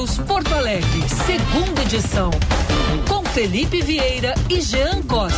[0.00, 2.30] Porto Alegre, segunda edição.
[3.06, 5.36] Com Felipe Vieira e Jean Costa.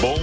[0.00, 0.16] Bom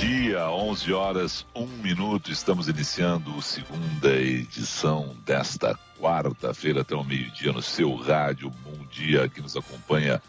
[0.00, 2.32] dia, 11 horas, 1 minuto.
[2.32, 8.50] Estamos iniciando a segunda edição desta quarta-feira até o meio-dia no seu rádio.
[8.64, 10.20] Bom dia que nos acompanha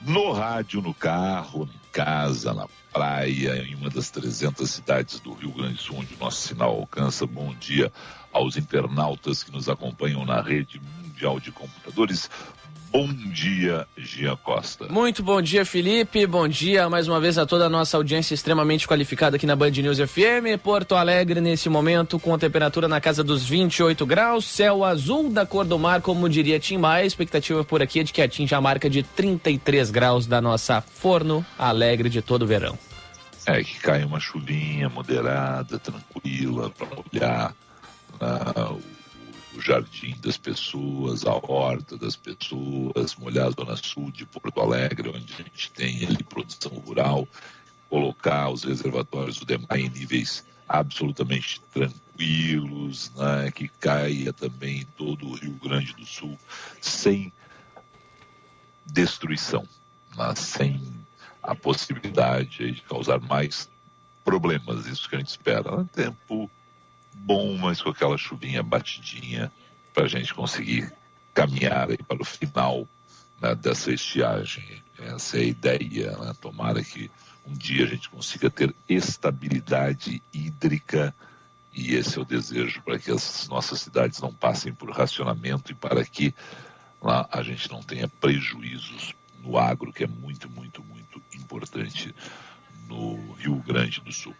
[0.00, 5.52] no rádio, no carro, em casa, na praia, em uma das 300 cidades do Rio
[5.52, 7.26] Grande do Sul, onde o nosso sinal alcança.
[7.26, 7.92] Bom dia
[8.32, 12.30] aos internautas que nos acompanham na rede mundial de computadores.
[12.90, 14.86] Bom dia, Gia Costa.
[14.88, 16.26] Muito bom dia, Felipe.
[16.26, 19.70] Bom dia mais uma vez a toda a nossa audiência extremamente qualificada aqui na Band
[19.70, 20.58] News FM.
[20.62, 25.44] Porto Alegre, nesse momento, com a temperatura na casa dos 28 graus, céu azul da
[25.44, 27.04] cor do mar, como diria Tim Maia.
[27.04, 31.44] expectativa por aqui é de que atinja a marca de 33 graus da nossa Forno
[31.58, 32.78] Alegre de todo o verão.
[33.46, 37.54] É, que cai uma chuvinha moderada, tranquila, para olhar
[38.20, 38.97] uh,
[39.58, 45.08] o jardim das pessoas, a horta das pessoas, molhar a zona sul de Porto Alegre,
[45.08, 47.26] onde a gente tem ali produção rural,
[47.90, 55.34] colocar os reservatórios do DEMAI em níveis absolutamente tranquilos, né, que caia também todo o
[55.34, 56.38] Rio Grande do Sul,
[56.80, 57.32] sem
[58.86, 59.66] destruição,
[60.16, 60.80] né, sem
[61.42, 63.68] a possibilidade de causar mais
[64.24, 65.78] problemas, isso que a gente espera.
[65.78, 65.88] Né?
[65.92, 66.48] Tempo
[67.18, 69.52] bom, mas com aquela chuvinha batidinha
[69.92, 70.92] para a gente conseguir
[71.34, 72.86] caminhar aí para o final
[73.40, 74.82] né, dessa estiagem.
[74.98, 76.16] Essa é a ideia.
[76.16, 76.32] Né?
[76.40, 77.10] Tomara que
[77.46, 81.14] um dia a gente consiga ter estabilidade hídrica
[81.72, 85.74] e esse é o desejo para que as nossas cidades não passem por racionamento e
[85.74, 86.34] para que
[87.00, 92.14] lá a gente não tenha prejuízos no agro, que é muito, muito, muito importante
[92.88, 94.34] no Rio Grande do Sul.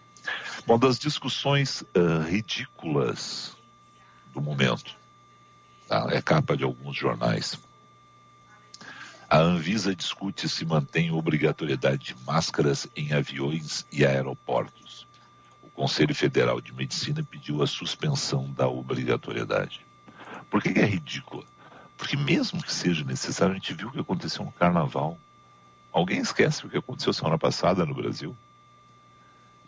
[0.67, 3.57] Bom, das discussões uh, ridículas
[4.33, 4.97] do momento,
[5.87, 6.07] tá?
[6.11, 7.59] é capa de alguns jornais.
[9.31, 15.07] A Anvisa discute se mantém obrigatoriedade de máscaras em aviões e aeroportos.
[15.63, 19.85] O Conselho Federal de Medicina pediu a suspensão da obrigatoriedade.
[20.51, 21.45] Por que é ridícula?
[21.97, 25.19] Porque mesmo que seja necessário, a gente viu o que aconteceu no Carnaval.
[25.93, 28.37] Alguém esquece o que aconteceu semana passada no Brasil?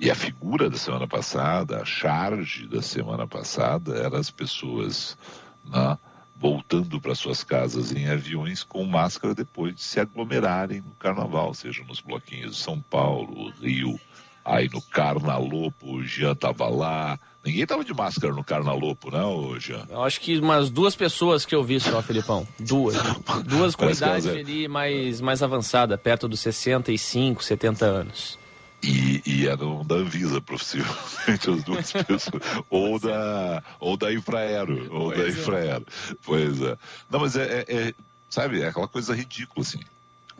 [0.00, 5.14] E a figura da semana passada, a charge da semana passada, era as pessoas
[5.62, 5.98] né,
[6.34, 11.84] voltando para suas casas em aviões com máscara depois de se aglomerarem no carnaval, seja
[11.84, 14.00] nos bloquinhos de São Paulo, Rio,
[14.42, 17.20] aí no Carnalopo, o Jean estava lá.
[17.44, 19.86] Ninguém estava de máscara no Carnalopo, né, o Jean?
[19.90, 22.48] Eu acho que umas duas pessoas que eu vi só, Felipão.
[22.58, 22.96] Duas.
[23.44, 28.39] Duas com idade ali mais, mais avançada, perto dos 65, 70 anos.
[28.82, 32.42] E, e eram da Anvisa, possivelmente, as duas pessoas.
[32.70, 34.88] ou da, ou da Infraero.
[34.90, 35.28] Ou pois da é.
[35.28, 35.86] Infraero.
[36.10, 36.14] É.
[36.24, 36.78] Pois é.
[37.10, 37.94] Não, mas é, é, é,
[38.28, 39.80] sabe, é aquela coisa ridícula, assim.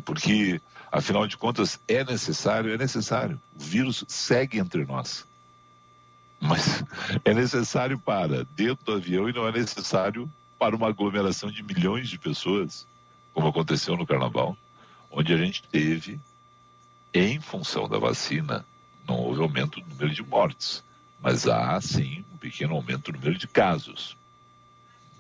[0.05, 3.39] Porque, afinal de contas, é necessário, é necessário.
[3.55, 5.27] O vírus segue entre nós.
[6.41, 6.83] Mas
[7.25, 12.09] é necessário para dentro do avião e não é necessário para uma aglomeração de milhões
[12.09, 12.87] de pessoas,
[13.35, 14.57] como aconteceu no carnaval,
[15.11, 16.19] onde a gente teve
[17.13, 18.65] em função da vacina,
[19.07, 20.85] não houve aumento no número de mortes,
[21.21, 24.17] mas há sim um pequeno aumento no número de casos.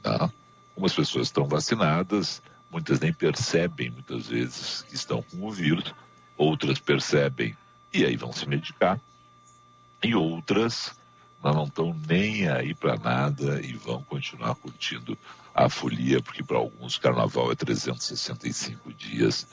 [0.02, 0.30] Tá?
[0.70, 5.94] Algumas pessoas estão vacinadas, muitas nem percebem muitas vezes que estão com o vírus,
[6.36, 7.56] outras percebem
[7.92, 9.00] e aí vão se medicar,
[10.02, 10.92] e outras
[11.42, 15.18] não estão nem aí para nada e vão continuar curtindo
[15.54, 19.46] a folia, porque para alguns carnaval é 365 dias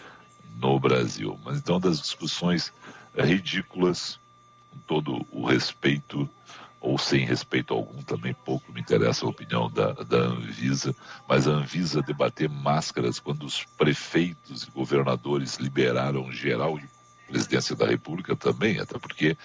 [0.59, 1.40] no Brasil.
[1.44, 2.73] Mas então, das discussões
[3.16, 4.19] ridículas,
[4.72, 6.29] com todo o respeito,
[6.79, 10.95] ou sem respeito algum, também pouco me interessa a opinião da, da Anvisa,
[11.28, 16.88] mas a Anvisa debater máscaras quando os prefeitos e governadores liberaram geral e
[17.27, 19.38] presidência da República também, até porque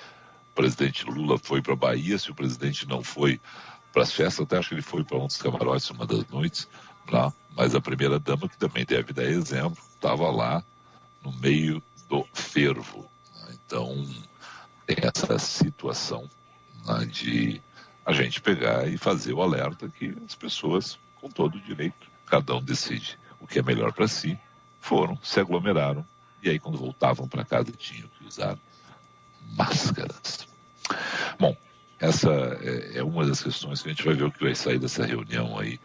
[0.51, 3.41] o presidente Lula foi para a Bahia, se o presidente não foi
[3.93, 6.69] para as festas, até acho que ele foi para um dos camarotes uma das noites,
[7.11, 10.63] lá, mas a primeira dama, que também deve dar exemplo, estava lá
[11.25, 13.11] no meio do fervo.
[13.35, 13.55] Né?
[13.67, 14.07] Então,
[14.87, 16.29] tem essa situação
[16.87, 17.63] né, de
[18.05, 22.55] a gente pegar e fazer o alerta que as pessoas, com todo o direito, cada
[22.55, 24.39] um decide o que é melhor para si,
[24.81, 26.05] foram, se aglomeraram,
[26.43, 28.59] e aí quando voltavam para casa tinham que usar
[29.57, 30.49] máscaras.
[31.39, 31.57] Bom,
[31.99, 32.31] essa
[32.61, 35.07] é, é, uma das questões que a gente vai ver o que vai sair dessa
[35.07, 35.79] reunião aí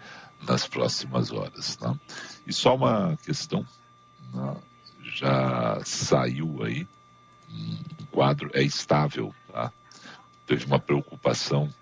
[0.48, 1.78] nas próximas horas.
[1.78, 2.00] Né?
[2.48, 3.66] E só uma questão,
[4.34, 4.56] né?
[5.18, 6.88] Já saiu aí
[7.50, 9.34] um quadro é estável.
[9.52, 9.72] Tá?
[10.46, 11.74] Teve uma preocupação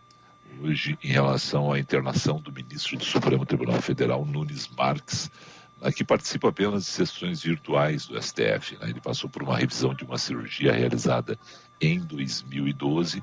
[0.61, 5.29] hoje em relação à internação do ministro do Supremo Tribunal Federal, Nunes Marques,
[5.81, 8.77] né, que participa apenas de sessões virtuais do STF.
[8.79, 8.89] Né?
[8.89, 11.37] Ele passou por uma revisão de uma cirurgia realizada
[11.81, 13.21] em 2012,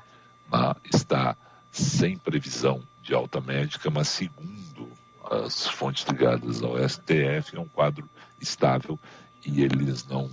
[0.53, 0.75] né?
[0.93, 1.35] está
[1.71, 4.93] sem previsão de alta médica, mas segundo
[5.31, 8.07] as fontes ligadas ao STF, é um quadro
[8.39, 8.99] estável
[9.45, 10.31] e eles não.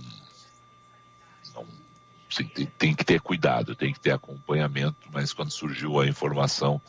[1.54, 1.66] não
[2.54, 6.80] tem, tem, que ter cuidado, tem que ter acompanhamento, mas quando surgiu a informação,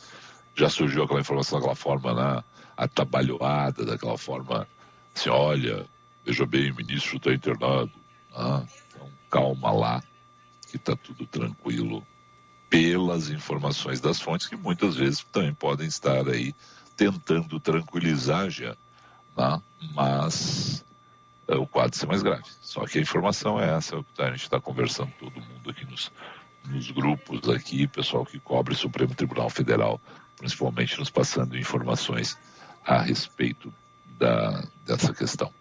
[0.54, 2.44] já surgiu aquela informação daquela forma né,
[2.76, 4.68] atabalhoada, daquela forma
[5.14, 5.86] assim: olha,
[6.24, 7.90] veja bem, o ministro está internado.
[8.34, 10.02] Ah, então calma lá,
[10.70, 12.06] que está tudo tranquilo
[12.70, 16.54] pelas informações das fontes que muitas vezes também podem estar aí
[16.96, 18.74] tentando tranquilizar já,
[19.36, 19.62] né?
[19.92, 20.82] mas
[21.58, 22.44] o quadro ser mais grave.
[22.60, 26.10] Só que a informação é essa, a gente está conversando todo mundo aqui nos,
[26.68, 30.00] nos grupos aqui, pessoal que cobre o Supremo Tribunal Federal,
[30.36, 32.38] principalmente nos passando informações
[32.84, 33.72] a respeito
[34.18, 35.52] da, dessa questão.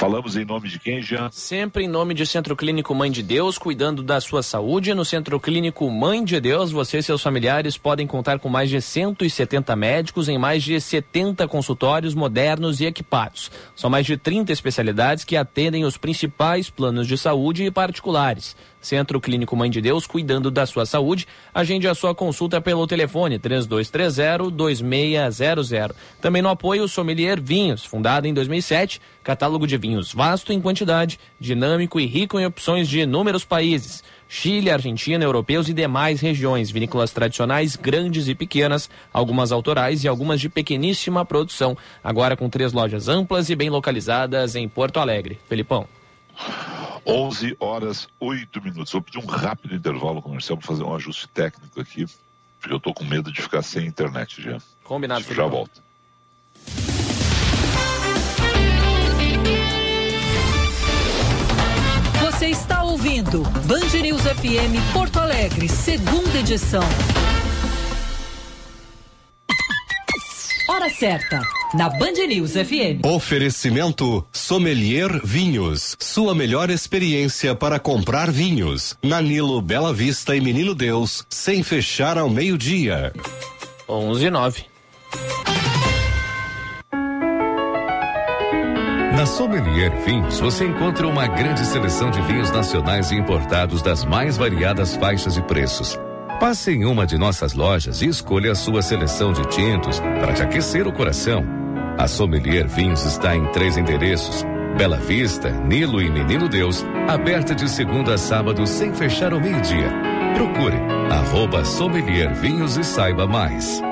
[0.00, 1.28] Falamos em nome de quem, Jean?
[1.30, 4.94] Sempre em nome de Centro Clínico Mãe de Deus, cuidando da sua saúde.
[4.94, 8.80] No Centro Clínico Mãe de Deus, você e seus familiares podem contar com mais de
[8.80, 13.50] 170 médicos em mais de 70 consultórios modernos e equipados.
[13.76, 18.56] São mais de 30 especialidades que atendem os principais planos de saúde e particulares.
[18.80, 21.26] Centro Clínico Mãe de Deus, cuidando da sua saúde.
[21.54, 25.94] Agende a sua consulta pelo telefone 3230-2600.
[26.20, 32.00] Também no apoio Sommelier Vinhos, fundado em 2007, catálogo de vinhos vasto em quantidade, dinâmico
[32.00, 34.02] e rico em opções de inúmeros países.
[34.28, 40.40] Chile, Argentina, europeus e demais regiões, vinícolas tradicionais, grandes e pequenas, algumas autorais e algumas
[40.40, 41.76] de pequeníssima produção.
[42.02, 45.38] Agora com três lojas amplas e bem localizadas em Porto Alegre.
[45.48, 45.99] Felipão.
[47.06, 48.92] 11 horas 8 minutos.
[48.92, 52.06] Vou pedir um rápido intervalo comercial para fazer um ajuste técnico aqui,
[52.58, 54.58] porque eu estou com medo de ficar sem internet já.
[54.84, 55.24] Combinado.
[55.34, 55.82] Já volto.
[62.20, 66.82] Você está ouvindo Band News FM Porto Alegre, segunda edição.
[70.68, 71.42] Hora certa,
[71.74, 73.04] na Band News FM.
[73.04, 75.96] Oferecimento Sommelier Vinhos.
[75.98, 78.96] Sua melhor experiência para comprar vinhos.
[79.02, 83.12] Nanilo Bela Vista e Menino Deus, sem fechar ao meio-dia.
[83.88, 84.64] 11 e 9.
[89.16, 94.36] Na Sommelier Vinhos você encontra uma grande seleção de vinhos nacionais e importados das mais
[94.36, 95.98] variadas faixas e preços
[96.40, 100.42] Passe em uma de nossas lojas e escolha a sua seleção de tintos para te
[100.42, 101.59] aquecer o coração.
[102.00, 104.42] A Sommelier Vinhos está em três endereços:
[104.78, 109.92] Bela Vista, Nilo e Menino Deus, aberta de segunda a sábado sem fechar ao meio-dia.
[110.32, 110.78] Procure
[111.10, 113.82] arroba Sommelier Vinhos e saiba mais.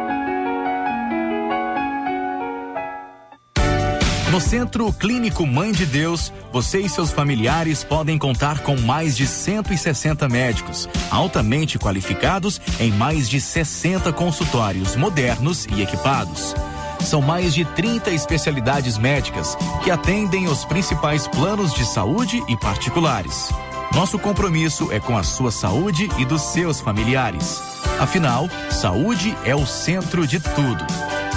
[4.33, 9.27] No Centro Clínico Mãe de Deus, você e seus familiares podem contar com mais de
[9.27, 16.55] 160 médicos, altamente qualificados em mais de 60 consultórios modernos e equipados.
[17.01, 23.51] São mais de 30 especialidades médicas que atendem os principais planos de saúde e particulares.
[23.95, 27.61] Nosso compromisso é com a sua saúde e dos seus familiares.
[27.99, 30.85] Afinal, saúde é o centro de tudo.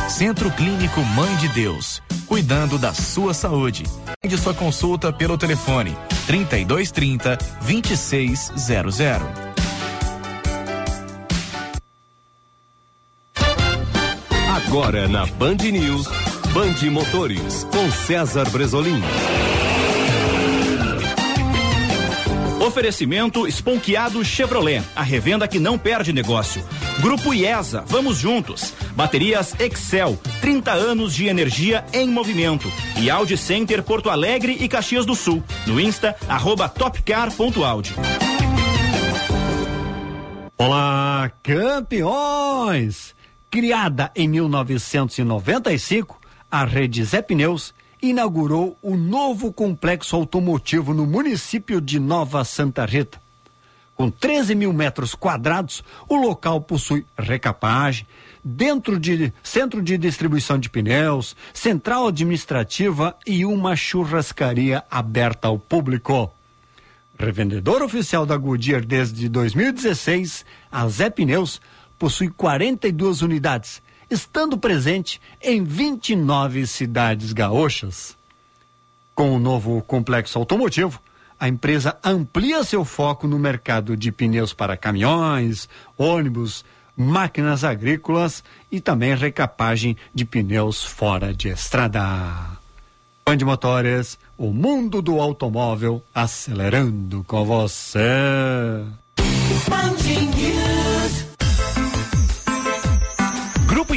[0.10, 3.84] Centro Clínico Mãe de Deus, cuidando da sua saúde.
[4.24, 5.96] De sua consulta pelo telefone
[6.27, 9.50] 3230 2600.
[14.72, 16.08] Agora na Band News,
[16.54, 19.01] Band Motores, com César Bresolim.
[22.66, 26.63] Oferecimento Esponqueado Chevrolet, a revenda que não perde negócio.
[27.01, 28.74] Grupo IESA, vamos juntos.
[28.96, 32.72] Baterias Excel, 30 anos de energia em movimento.
[32.98, 35.44] E Audi Center Porto Alegre e Caxias do Sul.
[35.68, 37.94] No Insta, arroba topcar.audi.
[40.58, 43.20] Olá, campeões!
[43.51, 46.17] Criada em 1995,
[46.50, 53.22] a rede Zé Pneus inaugurou o novo complexo automotivo no município de Nova Santa Rita.
[53.93, 58.08] Com 13 mil metros quadrados, o local possui recapagem,
[58.41, 66.34] dentro de centro de distribuição de pneus, central administrativa e uma churrascaria aberta ao público.
[67.20, 71.60] Revendedor oficial da Goodyear desde 2016, a Zé Pneus
[72.01, 73.79] possui 42 unidades
[74.10, 78.17] estando presente em 29 cidades gaúchas.
[79.13, 81.00] Com o novo complexo automotivo,
[81.39, 86.65] a empresa amplia seu foco no mercado de pneus para caminhões, ônibus,
[86.98, 92.01] máquinas agrícolas e também recapagem de pneus fora de estrada.
[93.24, 98.84] Band Motores, o mundo do automóvel acelerando com você.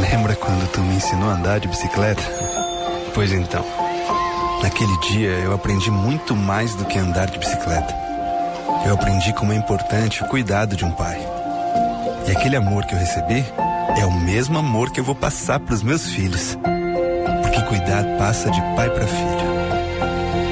[0.00, 2.22] Lembra quando tu me ensinou a andar de bicicleta?
[3.14, 3.64] Pois então,
[4.62, 7.94] naquele dia eu aprendi muito mais do que andar de bicicleta.
[8.86, 11.18] Eu aprendi como é importante o cuidado de um pai.
[12.28, 13.44] E aquele amor que eu recebi
[13.98, 16.56] é o mesmo amor que eu vou passar para os meus filhos.
[17.42, 19.38] Porque cuidar passa de pai para filho.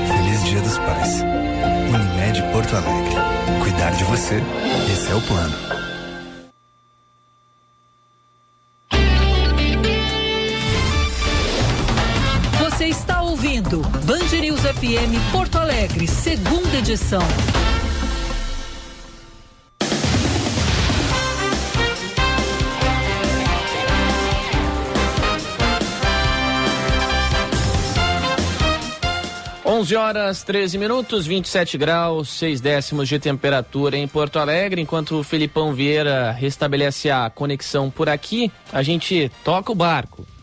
[0.08, 1.22] Feliz Dia dos Pais.
[1.94, 3.14] Unimed Porto Alegre.
[3.62, 4.42] Cuidar de você,
[4.92, 5.85] esse é o plano.
[14.76, 17.23] FM Porto Alegre, segunda edição.
[29.64, 34.83] Onze horas 13 minutos, 27 graus, 6 décimos de temperatura em Porto Alegre.
[34.83, 40.35] Enquanto o Felipão Vieira restabelece a conexão por aqui, a gente toca o barco.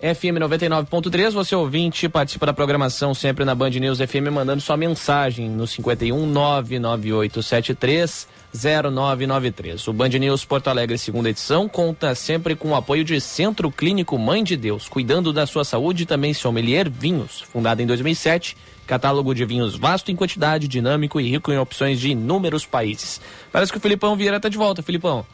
[0.00, 5.48] FM 99.3, você ouvinte, participa da programação sempre na Band News FM, mandando sua mensagem
[5.48, 9.86] no 51 99873 0993.
[9.86, 14.18] O Band News Porto Alegre, segunda edição, conta sempre com o apoio de Centro Clínico
[14.18, 19.34] Mãe de Deus, cuidando da sua saúde e também Sommelier Vinhos, fundado em 2007, catálogo
[19.34, 23.20] de vinhos vasto em quantidade, dinâmico e rico em opções de inúmeros países.
[23.50, 25.24] Parece que o Filipão Vieira está de volta, Filipão.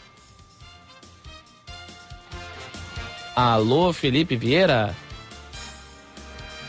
[3.42, 4.94] Alô, Felipe Vieira?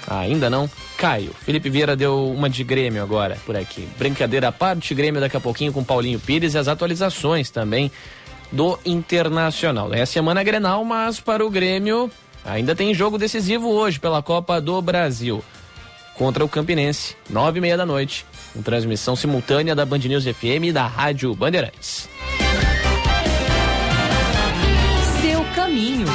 [0.08, 0.70] Ainda não?
[0.98, 1.34] Caio.
[1.34, 3.86] Felipe Vieira deu uma de Grêmio agora, por aqui.
[3.98, 7.92] Brincadeira à parte, Grêmio daqui a pouquinho com Paulinho Pires e as atualizações também
[8.54, 9.94] do Internacional.
[9.94, 12.10] É a semana Grenal, mas para o Grêmio
[12.46, 15.44] ainda tem jogo decisivo hoje pela Copa do Brasil.
[16.16, 20.68] Contra o Campinense, nove e meia da noite, com transmissão simultânea da Band News FM
[20.68, 22.08] e da Rádio Bandeirantes.
[25.22, 26.08] Seu caminho.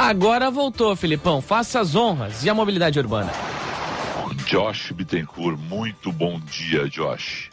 [0.00, 1.42] Agora voltou, Filipão.
[1.42, 2.42] Faça as honras.
[2.42, 3.30] E a mobilidade urbana?
[4.46, 7.50] Josh Bittencourt, muito bom dia, Josh.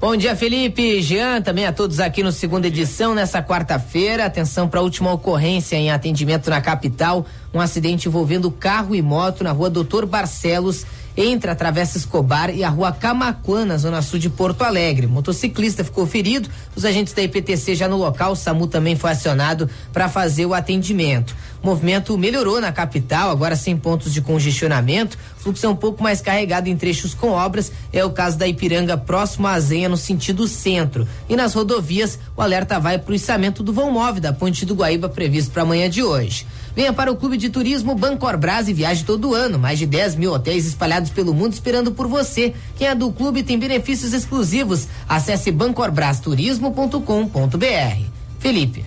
[0.00, 4.24] Bom dia, Felipe, Jean, também a todos aqui no segunda edição, nessa quarta-feira.
[4.24, 7.26] Atenção para a última ocorrência em atendimento na capital.
[7.52, 12.64] Um acidente envolvendo carro e moto na rua Doutor Barcelos entre a Travessa Escobar e
[12.64, 15.06] a rua Camacuã, na zona sul de Porto Alegre.
[15.06, 19.10] O motociclista ficou ferido, os agentes da IPTC já no local, o SAMU também foi
[19.10, 21.34] acionado para fazer o atendimento.
[21.62, 25.16] O movimento melhorou na capital, agora sem pontos de congestionamento.
[25.38, 27.72] O fluxo é um pouco mais carregado em trechos com obras.
[27.90, 31.08] É o caso da Ipiranga, próximo à Zenha, no sentido centro.
[31.26, 34.74] E nas rodovias, o alerta vai para o içamento do vão móvel da Ponte do
[34.74, 36.46] Guaíba, previsto para amanhã de hoje.
[36.74, 39.58] Venha para o Clube de Turismo Bancor Brás e viaje todo ano.
[39.58, 42.54] Mais de 10 mil hotéis espalhados pelo mundo esperando por você.
[42.76, 44.88] Quem é do clube tem benefícios exclusivos.
[45.08, 48.04] Acesse bancorbrasturismo.com.br.
[48.40, 48.84] Felipe.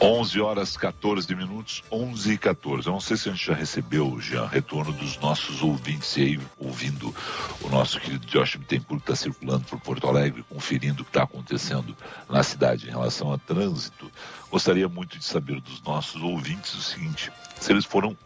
[0.00, 2.86] 11 horas 14 minutos, 11 e 14.
[2.86, 7.12] Eu não sei se a gente já recebeu já retorno dos nossos ouvintes aí, ouvindo
[7.60, 11.24] o nosso querido Josh Bittencourt que está circulando por Porto Alegre, conferindo o que está
[11.24, 11.96] acontecendo
[12.30, 14.10] na cidade em relação a trânsito.
[14.50, 18.16] Gostaria muito de saber dos nossos ouvintes o seguinte: se eles foram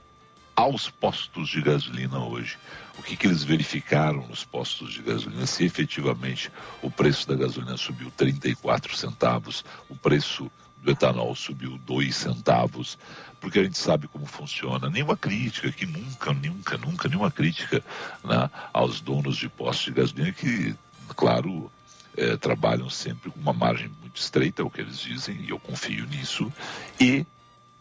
[0.54, 2.58] aos postos de gasolina hoje.
[2.98, 5.46] O que, que eles verificaram nos postos de gasolina?
[5.46, 6.52] Se efetivamente
[6.82, 10.50] o preço da gasolina subiu 34 centavos, o preço
[10.82, 12.98] do etanol subiu dois centavos,
[13.40, 14.90] porque a gente sabe como funciona.
[14.90, 17.82] Nenhuma crítica, que nunca, nunca, nunca, nenhuma crítica
[18.22, 20.74] né, aos donos de postos de gasolina que,
[21.16, 21.70] claro,
[22.16, 25.58] é, trabalham sempre com uma margem muito estreita, é o que eles dizem, e eu
[25.58, 26.52] confio nisso,
[27.00, 27.26] e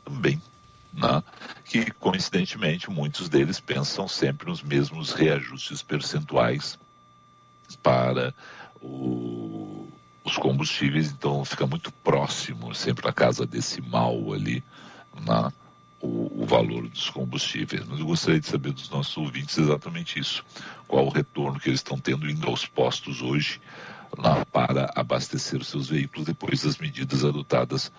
[0.03, 0.41] também
[0.93, 1.23] né,
[1.65, 6.77] que, coincidentemente, muitos deles pensam sempre nos mesmos reajustes percentuais
[7.81, 8.33] para
[8.81, 9.87] o
[10.23, 14.63] os combustíveis, então fica muito próximo, sempre na casa decimal ali,
[15.25, 15.51] na,
[15.99, 17.85] o, o valor dos combustíveis.
[17.87, 20.45] Mas eu gostaria de saber dos nossos ouvintes exatamente isso.
[20.87, 23.59] Qual o retorno que eles estão tendo indo aos postos hoje
[24.17, 27.91] lá para abastecer os seus veículos depois das medidas adotadas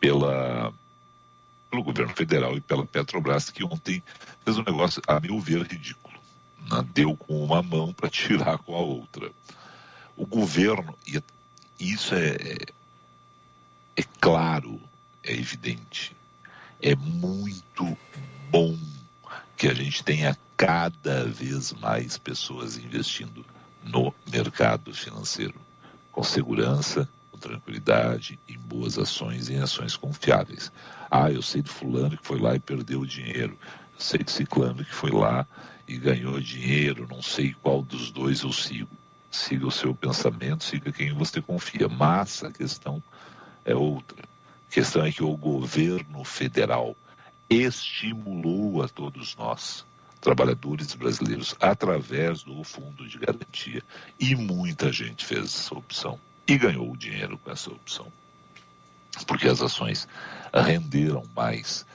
[0.00, 0.72] pela,
[1.70, 4.02] pelo governo federal e pela Petrobras, que ontem
[4.44, 6.18] fez um negócio, a meu ver, ridículo.
[6.70, 6.84] Né?
[6.94, 9.30] Deu com uma mão para tirar com a outra.
[10.16, 11.22] O governo, e
[11.78, 12.56] isso é,
[13.96, 14.80] é claro,
[15.22, 16.16] é evidente,
[16.80, 17.96] é muito
[18.50, 18.76] bom
[19.56, 23.44] que a gente tenha cada vez mais pessoas investindo
[23.88, 25.54] no mercado financeiro,
[26.12, 30.70] com segurança, com tranquilidade, em boas ações, em ações confiáveis.
[31.10, 33.58] Ah, eu sei do fulano que foi lá e perdeu o dinheiro.
[33.94, 35.46] Eu sei do ciclano que foi lá
[35.86, 37.06] e ganhou dinheiro.
[37.10, 38.90] Não sei qual dos dois eu sigo.
[39.30, 41.88] Siga o seu pensamento, siga quem você confia.
[41.88, 43.02] Mas a questão
[43.64, 44.22] é outra.
[44.70, 46.94] A questão é que o governo federal
[47.48, 49.86] estimulou a todos nós
[50.28, 53.82] trabalhadores brasileiros através do fundo de garantia.
[54.20, 58.12] E muita gente fez essa opção e ganhou o dinheiro com essa opção.
[59.26, 60.06] Porque as ações
[60.52, 61.86] renderam mais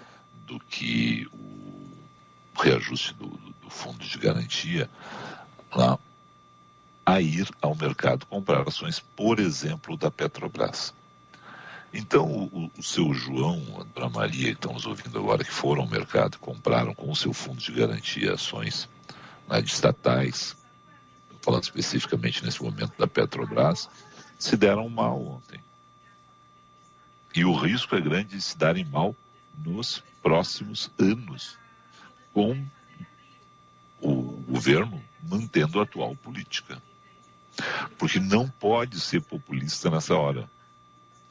[0.48, 4.90] do que o reajuste do, do fundo de garantia
[5.72, 6.00] lá,
[7.06, 10.92] a ir ao mercado comprar ações, por exemplo, da Petrobras.
[11.94, 15.88] Então, o, o seu João, a Dona Maria, que estamos ouvindo agora, que foram ao
[15.88, 18.90] mercado compraram com o seu fundo de garantia ações
[19.48, 20.58] né, de estatais,
[21.40, 23.88] falando especificamente nesse momento da Petrobras,
[24.40, 25.60] se deram mal ontem.
[27.36, 29.16] E o risco é grande de se darem mal
[29.64, 31.60] nos próximos anos,
[32.34, 32.66] com
[34.02, 34.14] o
[34.48, 36.82] governo mantendo a atual política.
[38.00, 40.50] Porque não pode ser populista nessa hora.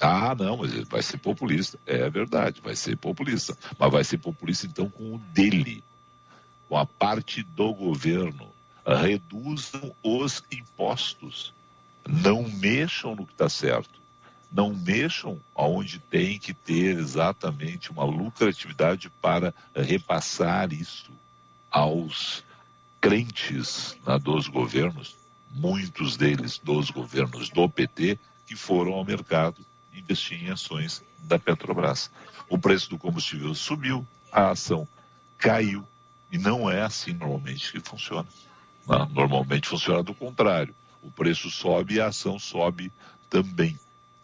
[0.04, 1.78] Ah, não, mas ele vai ser populista.
[1.86, 3.56] É verdade, vai ser populista.
[3.78, 5.84] Mas vai ser populista então com o dele,
[6.68, 8.48] com a parte do governo.
[8.84, 11.54] Reduzam os impostos.
[12.04, 14.02] Não mexam no que está certo.
[14.50, 21.12] Não mexam aonde tem que ter exatamente uma lucratividade para repassar isso
[21.70, 22.42] aos
[23.00, 25.16] crentes né, dos governos,
[25.48, 32.10] muitos deles dos governos do PT, que foram ao mercado investir em ações da Petrobras.
[32.48, 34.86] O preço do combustível subiu, a ação
[35.38, 35.86] caiu.
[36.30, 38.26] E não é assim normalmente que funciona.
[39.10, 40.74] Normalmente funciona do contrário.
[41.02, 42.92] O preço sobe e a ação sobe
[43.28, 43.78] também.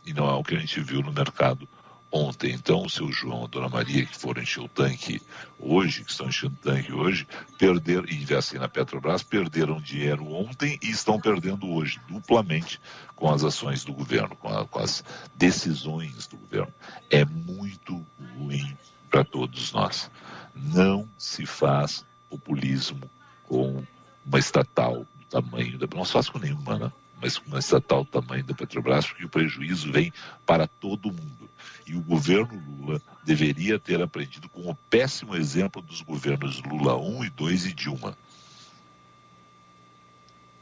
[0.06, 1.68] E não é o que a gente viu no mercado
[2.10, 2.52] ontem.
[2.52, 5.20] Então, o seu João, a dona Maria, que foram encher o tanque
[5.58, 7.26] hoje, que estão enchendo o tanque hoje,
[7.58, 12.80] perderam, e investem na Petrobras, perderam dinheiro ontem e estão perdendo hoje, duplamente,
[13.14, 16.72] com as ações do governo, com, a, com as decisões do governo.
[17.10, 18.04] É muito
[18.36, 18.76] ruim
[19.10, 20.10] para todos nós.
[20.54, 23.08] Não se faz populismo
[23.46, 23.82] com
[24.24, 25.86] uma estatal do tamanho da.
[25.94, 26.92] Não se faz com nenhuma, né?
[27.20, 30.12] mas com uma estatal do tamanho da Petrobras, porque o prejuízo vem
[30.46, 31.47] para todo mundo.
[31.88, 37.24] E o governo Lula deveria ter aprendido com o péssimo exemplo dos governos Lula 1
[37.24, 38.16] e 2 e Dilma.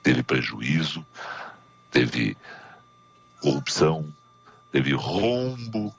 [0.04, 1.04] Teve prejuízo,
[1.90, 2.36] teve
[3.40, 4.06] corrupção,
[4.70, 5.92] teve rombo.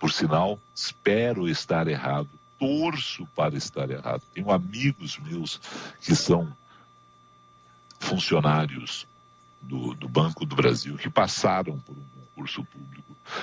[0.00, 4.22] Por sinal, espero estar errado, torço para estar errado.
[4.34, 5.60] Tenho amigos meus
[6.00, 6.52] que são
[8.00, 9.06] funcionários
[9.62, 12.04] do, do Banco do Brasil que passaram por um
[12.36, 12.85] concurso público,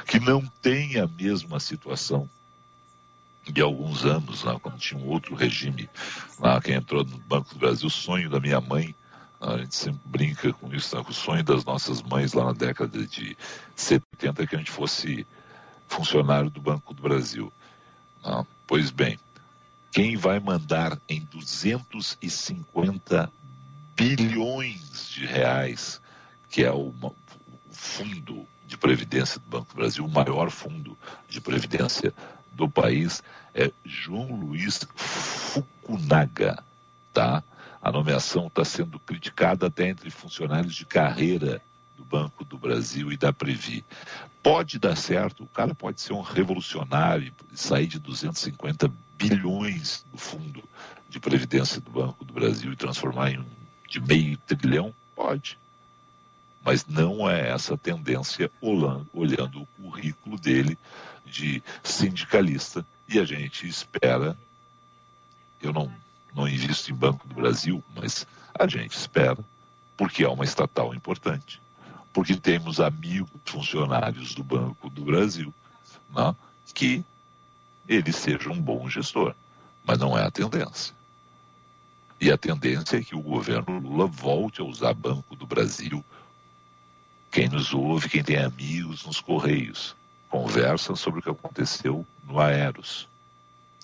[0.05, 2.29] que não tem a mesma situação
[3.45, 5.89] de alguns anos, lá, quando tinha um outro regime,
[6.39, 8.95] lá quem entrou no Banco do Brasil, o sonho da minha mãe,
[9.41, 13.05] a gente sempre brinca com isso, com o sonho das nossas mães lá na década
[13.05, 13.37] de
[13.75, 15.27] 70 que a gente fosse
[15.87, 17.51] funcionário do Banco do Brasil.
[18.23, 19.19] Não, pois bem,
[19.91, 23.29] quem vai mandar em 250
[23.95, 26.01] bilhões de reais
[26.49, 26.93] que é o
[27.71, 30.97] fundo de previdência do Banco do Brasil, o maior fundo
[31.29, 32.13] de previdência
[32.51, 33.23] do país,
[33.53, 36.63] é João Luiz Fukunaga,
[37.13, 37.43] tá?
[37.81, 41.61] A nomeação está sendo criticada até entre funcionários de carreira
[41.97, 43.83] do Banco do Brasil e da Previ.
[44.41, 50.17] Pode dar certo, o cara pode ser um revolucionário e sair de 250 bilhões do
[50.17, 50.63] fundo
[51.09, 53.45] de previdência do Banco do Brasil e transformar em
[53.87, 54.93] de meio trilhão?
[55.15, 55.59] Pode
[56.63, 58.49] mas não é essa tendência
[59.13, 60.77] olhando o currículo dele
[61.25, 62.85] de sindicalista.
[63.07, 64.37] E a gente espera,
[65.61, 65.91] eu não,
[66.33, 68.25] não invisto em Banco do Brasil, mas
[68.57, 69.37] a gente espera,
[69.97, 71.61] porque é uma estatal importante,
[72.13, 75.53] porque temos amigos funcionários do Banco do Brasil,
[76.15, 76.33] né,
[76.73, 77.03] que
[77.87, 79.35] ele seja um bom gestor.
[79.85, 80.95] Mas não é a tendência.
[82.21, 86.03] E a tendência é que o governo Lula volte a usar Banco do Brasil.
[87.33, 89.95] Quem nos ouve, quem tem amigos nos Correios,
[90.29, 93.09] conversam sobre o que aconteceu no Aeros.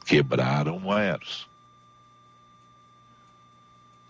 [0.05, 1.47] Quebraram o Aeros.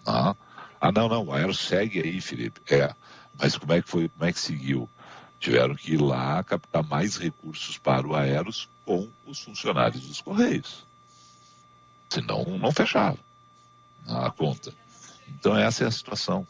[0.06, 0.36] Ah,
[0.82, 2.60] ah não, não, o Aeros segue aí, Felipe.
[2.70, 2.94] É,
[3.40, 4.90] mas como é que foi, como é que seguiu?
[5.40, 10.86] Tiveram que ir lá captar mais recursos para o Aeros com os funcionários dos Correios.
[12.10, 13.18] Senão não fechava
[14.06, 14.74] a conta.
[15.30, 16.46] Então essa é a situação.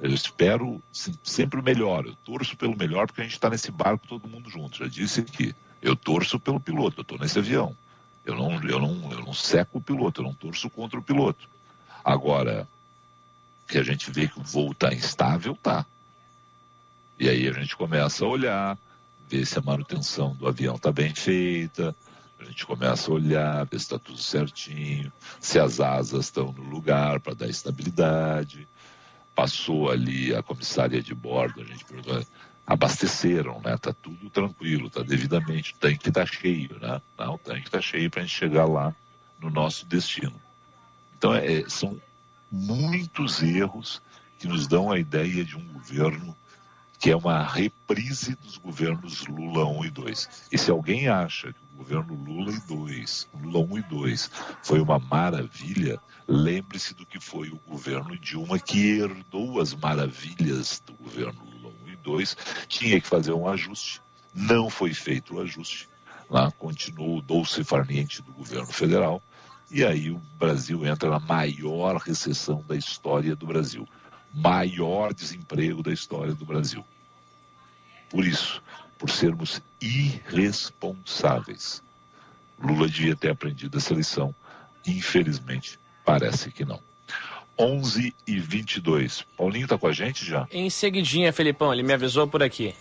[0.00, 0.82] Eu espero
[1.22, 2.06] sempre o melhor.
[2.06, 4.78] Eu torço pelo melhor porque a gente está nesse barco todo mundo junto.
[4.78, 5.54] Já disse aqui.
[5.82, 7.00] Eu torço pelo piloto.
[7.00, 7.76] Eu estou nesse avião.
[8.24, 10.20] Eu não, eu não, eu não seco o piloto.
[10.20, 11.48] Eu não torço contra o piloto.
[12.04, 12.68] Agora
[13.66, 15.86] que a gente vê que o voo está instável, tá.
[17.18, 18.78] E aí a gente começa a olhar,
[19.28, 21.94] ver se a manutenção do avião está bem feita,
[22.38, 26.62] a gente começa a olhar, ver se está tudo certinho, se as asas estão no
[26.62, 28.66] lugar para dar estabilidade.
[29.40, 32.22] Passou ali a comissária de bordo, a gente perguntou,
[32.66, 33.74] abasteceram, né?
[33.78, 37.00] Tá tudo tranquilo, tá devidamente, o tanque está cheio, né?
[37.18, 38.94] Não, o tanque está cheio para a gente chegar lá
[39.40, 40.34] no nosso destino.
[41.16, 41.98] Então, é, são
[42.52, 44.02] muitos erros
[44.38, 46.36] que nos dão a ideia de um governo
[46.98, 50.28] que é uma reprise dos governos Lula 1 e 2.
[50.52, 54.30] E se alguém acha que governo Lula e 2, Lula 1 e 2,
[54.62, 60.92] foi uma maravilha, lembre-se do que foi o governo Dilma que herdou as maravilhas do
[60.92, 62.36] governo Lula 1 e 2,
[62.68, 64.02] tinha que fazer um ajuste,
[64.34, 65.88] não foi feito o ajuste.
[66.28, 69.22] Lá continuou o doce farniente do governo federal,
[69.70, 73.88] e aí o Brasil entra na maior recessão da história do Brasil.
[74.34, 76.84] Maior desemprego da história do Brasil.
[78.10, 78.62] Por isso,
[79.00, 81.82] por sermos irresponsáveis.
[82.62, 84.34] Lula devia ter aprendido essa lição.
[84.86, 86.78] Infelizmente, parece que não.
[87.58, 89.24] 11 e 22.
[89.36, 90.46] Paulinho está com a gente já?
[90.52, 92.74] Em seguidinha, Felipão, ele me avisou por aqui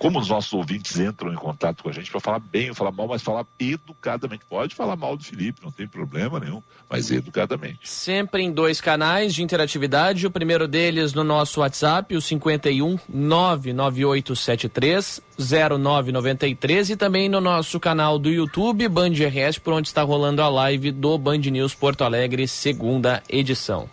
[0.00, 2.90] como os nossos ouvintes entram em contato com a gente para falar bem ou falar
[2.90, 4.46] mal, mas falar educadamente.
[4.48, 7.80] Pode falar mal do Felipe, não tem problema nenhum, mas educadamente.
[7.84, 10.26] Sempre em dois canais de interatividade.
[10.26, 18.18] O primeiro deles no nosso WhatsApp, o 51 99873 0993 e também no nosso canal
[18.18, 22.48] do YouTube, Band RS, por onde está rolando a live do Band News Porto Alegre,
[22.48, 23.86] segunda edição.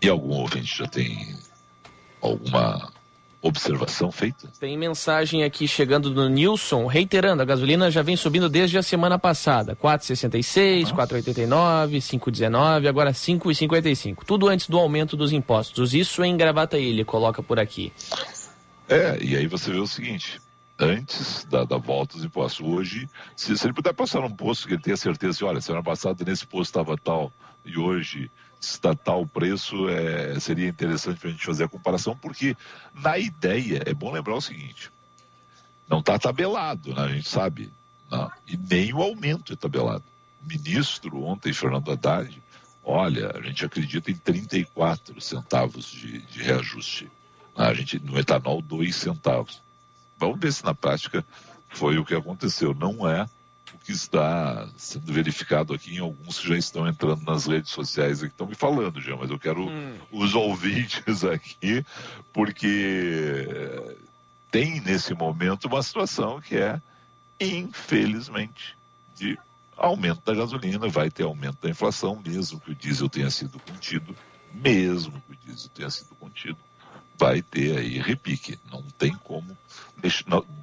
[0.00, 1.34] E algum ouvinte já tem
[2.22, 2.99] alguma
[3.42, 4.48] observação feita?
[4.58, 9.18] Tem mensagem aqui chegando do Nilson, reiterando, a gasolina já vem subindo desde a semana
[9.18, 14.24] passada, 4,66, 4,89, 5,19, agora 5,55.
[14.26, 15.94] Tudo antes do aumento dos impostos.
[15.94, 17.92] Isso em Gravataí, ele coloca por aqui.
[18.88, 20.40] É, e aí você vê o seguinte,
[20.78, 24.74] antes da, da volta dos impostos, hoje, se, se ele puder passar num posto que
[24.74, 27.32] ele tenha certeza, assim, olha, semana passada nesse posto estava tal,
[27.64, 32.56] e hoje está tal preço, é, seria interessante para a gente fazer a comparação, porque
[32.94, 34.90] na ideia, é bom lembrar o seguinte,
[35.88, 37.02] não está tabelado, né?
[37.02, 37.72] a gente sabe,
[38.10, 40.04] não, e nem o aumento é tabelado.
[40.42, 42.40] O ministro ontem, Fernando Haddad,
[42.84, 47.10] olha, a gente acredita em 34 centavos de, de reajuste.
[47.56, 47.66] Né?
[47.66, 49.62] A gente, no etanol, 2 centavos.
[50.18, 51.24] Vamos ver se na prática
[51.68, 52.74] foi o que aconteceu.
[52.74, 53.28] Não é
[53.78, 58.32] que está sendo verificado aqui em alguns que já estão entrando nas redes sociais aqui,
[58.32, 59.98] estão me falando já, mas eu quero hum.
[60.10, 61.84] os ouvintes aqui,
[62.32, 63.66] porque
[64.50, 66.80] tem nesse momento uma situação que é,
[67.40, 68.76] infelizmente,
[69.16, 69.38] de
[69.76, 74.14] aumento da gasolina, vai ter aumento da inflação, mesmo que o diesel tenha sido contido,
[74.52, 76.58] mesmo que o diesel tenha sido contido,
[77.18, 78.58] vai ter aí repique.
[78.70, 79.56] Não tem como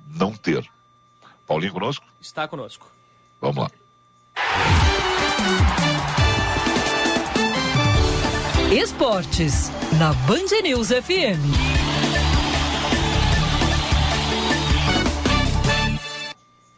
[0.08, 0.68] não ter.
[1.46, 2.06] Paulinho conosco?
[2.20, 2.92] Está conosco.
[3.42, 3.72] Vamos lá.
[8.72, 11.40] Esportes, na Band News FM.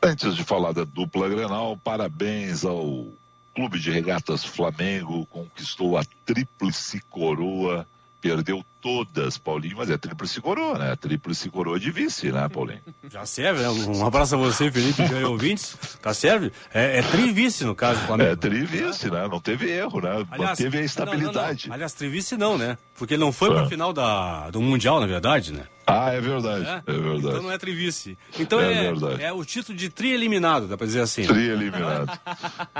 [0.01, 3.07] Antes de falar da dupla Grenal, parabéns ao
[3.53, 7.85] Clube de Regatas Flamengo, conquistou a tríplice coroa
[8.21, 10.95] perdeu todas, Paulinho, mas é tríplice coroa, né?
[10.95, 12.81] Tríplice coroa de vice, né, Paulinho?
[13.09, 13.69] Já serve, né?
[13.69, 15.75] Um abraço a você, Felipe, e ouvintes.
[16.01, 16.51] Tá serve?
[16.73, 18.31] É, é trivice, no caso, Flamengo.
[18.31, 19.27] É trivice, né?
[19.27, 20.25] Não teve erro, né?
[20.31, 21.33] Aliás, Manteve a estabilidade.
[21.33, 21.73] Não, não, não.
[21.75, 22.77] Aliás, trivice não, né?
[22.97, 25.63] Porque ele não foi para a final da, do Mundial, na verdade, né?
[25.89, 27.27] Ah, é verdade, é, é verdade.
[27.27, 28.17] Então não é trivice.
[28.39, 28.87] Então é,
[29.19, 31.23] é, é, o título de tri eliminado, dá pra dizer assim.
[31.23, 32.19] Tri eliminado.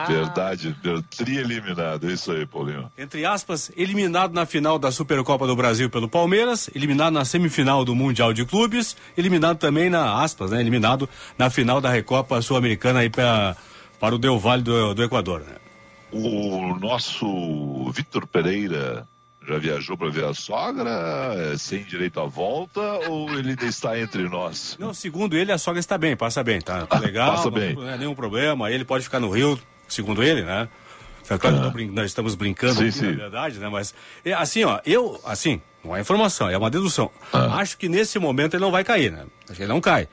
[0.08, 0.76] verdade,
[1.15, 2.91] tri eliminado, é isso aí, Paulinho.
[2.98, 7.95] Entre aspas, eliminado na final da Supercopa do Brasil pelo Palmeiras, eliminado na semifinal do
[7.95, 10.60] Mundial de Clubes, eliminado também na aspas, né?
[10.60, 13.56] Eliminado na final da Recopa Sul-Americana aí pra,
[14.00, 15.56] para o Del Valle do, do Equador, né?
[16.12, 19.08] O nosso Vitor Pereira
[19.49, 20.89] já viajou para ver a sogra,
[21.35, 24.75] é, sem direito à volta, ou ele ainda está entre nós?
[24.79, 27.73] Não, segundo ele, a sogra está bem, passa bem, tá, tá legal, Passa não, bem.
[27.75, 30.67] não é nenhum problema, ele pode ficar no Rio, segundo ele, né?
[31.29, 33.05] É claro que brin- nós estamos brincando Sim, aqui, sim.
[33.12, 33.69] na verdade, né?
[33.69, 33.93] Mas,
[34.25, 37.12] é, assim, ó, eu, assim, não é informação, é uma dedução.
[37.31, 37.57] Ah.
[37.59, 39.25] Acho que nesse momento ele não vai cair, né?
[39.47, 40.07] Acho que ele não cai.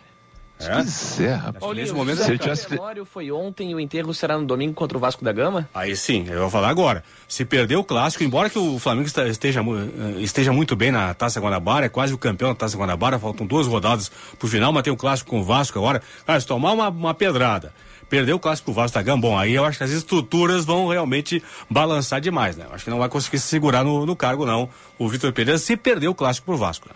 [0.58, 0.72] É?
[0.72, 1.76] Pois é, rapaz.
[1.76, 2.66] Nesse momento o ele São cai.
[2.68, 5.68] Gregório foi ontem e o enterro será no domingo contra o Vasco da Gama?
[5.74, 7.04] Aí sim, eu vou falar agora.
[7.28, 11.40] Se perder o clássico, embora que o Flamengo esteja, eh, esteja muito bem na Taça
[11.40, 14.92] Guanabara, é quase o campeão da Taça Guanabara, faltam duas rodadas pro final, mas tem
[14.92, 16.02] o clássico com o Vasco agora.
[16.26, 17.74] Cara, se tomar uma, uma pedrada,
[18.08, 20.88] perder o clássico pro Vasco da Gama, bom, aí eu acho que as estruturas vão
[20.88, 22.66] realmente balançar demais, né?
[22.72, 25.76] Acho que não vai conseguir se segurar no, no cargo, não, o Vitor Pereira, se
[25.76, 26.88] perder o clássico pro Vasco.
[26.88, 26.94] Né?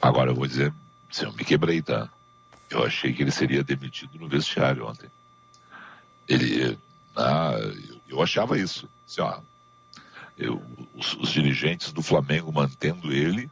[0.00, 0.72] Agora eu vou dizer,
[1.10, 2.08] se eu me quebrei, tá?
[2.72, 5.10] Eu achei que ele seria demitido no vestiário ontem.
[6.26, 6.78] Ele,
[7.14, 7.54] ah,
[8.08, 8.88] eu, achava isso.
[9.06, 9.40] Assim, ó,
[10.38, 10.62] eu-
[10.94, 13.50] os, os dirigentes do Flamengo mantendo ele,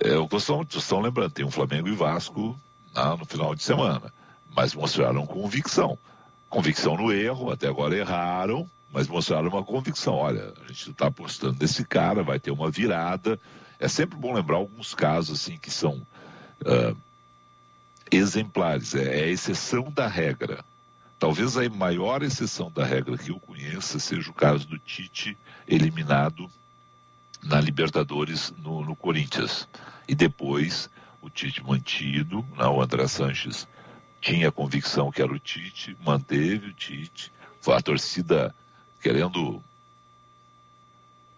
[0.00, 2.60] é estão, estão lembrando, tem um Flamengo e Vasco
[2.94, 4.12] ah, no final de semana,
[4.54, 5.98] mas mostraram convicção.
[6.50, 10.14] Convicção no erro, até agora erraram, mas mostraram uma convicção.
[10.14, 13.40] Olha, a gente está apostando nesse cara, vai ter uma virada.
[13.78, 16.06] É sempre bom lembrar alguns casos assim que são
[16.66, 16.94] ah,
[18.16, 20.64] exemplares, é, é a exceção da regra.
[21.18, 26.50] Talvez a maior exceção da regra que eu conheça seja o caso do Tite eliminado
[27.42, 29.68] na Libertadores no, no Corinthians.
[30.06, 30.90] E depois
[31.22, 33.66] o Tite mantido, né, o André Sanches
[34.20, 37.32] tinha a convicção que era o Tite, manteve o Tite,
[37.66, 38.54] a torcida
[39.00, 39.62] querendo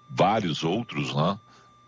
[0.08, 1.38] vários outros né,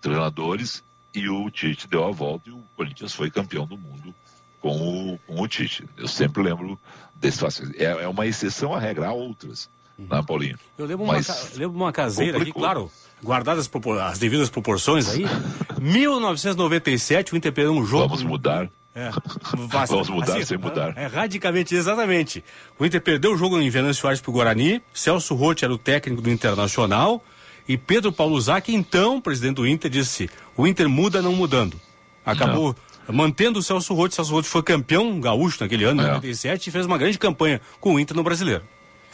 [0.00, 4.14] treinadores e o Tite deu a volta e o Corinthians foi campeão do mundo
[4.60, 5.84] com o, com o Tite.
[5.96, 6.78] Eu sempre lembro
[7.14, 7.62] desse fato.
[7.76, 9.68] É, é uma exceção à regra, há outras,
[9.98, 10.58] né, Paulinho?
[10.76, 11.20] Eu lembro uma,
[11.56, 12.62] lembro uma caseira aqui, complicou.
[12.62, 12.90] claro,
[13.22, 15.24] guardadas as, as devidas proporções aí.
[15.80, 18.08] 1997, o Inter perdeu um jogo.
[18.08, 18.68] Vamos mudar.
[18.94, 19.10] É.
[19.88, 20.92] Vamos mudar sem mudar.
[20.96, 22.44] É radicalmente, exatamente.
[22.78, 24.82] O Inter perdeu o jogo em Venâncio Soares pro Guarani.
[24.92, 27.22] Celso Rotti era o técnico do Internacional.
[27.68, 31.78] E Pedro Paulo Zac, então, presidente do Inter, disse: o Inter muda não mudando.
[32.24, 32.74] Acabou
[33.12, 34.14] mantendo o Celso Rotti.
[34.14, 36.08] Celso Rotti foi campeão gaúcho naquele ano, em É.
[36.08, 38.62] 97, e fez uma grande campanha com o Inter no brasileiro.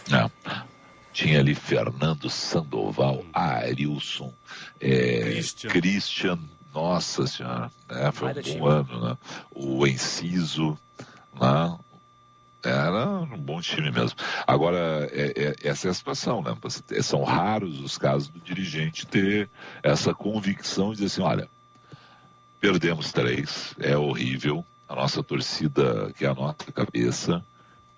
[0.08, 0.30] Não.
[1.12, 4.32] Tinha ali Fernando Sandoval, Arilson,
[4.80, 5.70] é, Christian.
[5.70, 6.38] Christian.
[6.74, 8.10] nossa senhora, né?
[8.12, 8.66] foi um bom time.
[8.68, 9.18] ano, né?
[9.54, 10.76] O Enciso,
[11.40, 11.76] né?
[12.64, 14.18] Era um bom time mesmo.
[14.46, 16.56] Agora, é- é- essa é a situação, né?
[17.02, 19.48] São raros os casos do dirigente ter
[19.82, 21.48] essa convicção de dizer assim, olha,
[22.64, 27.44] perdemos três, é horrível, a nossa torcida que é a nossa cabeça,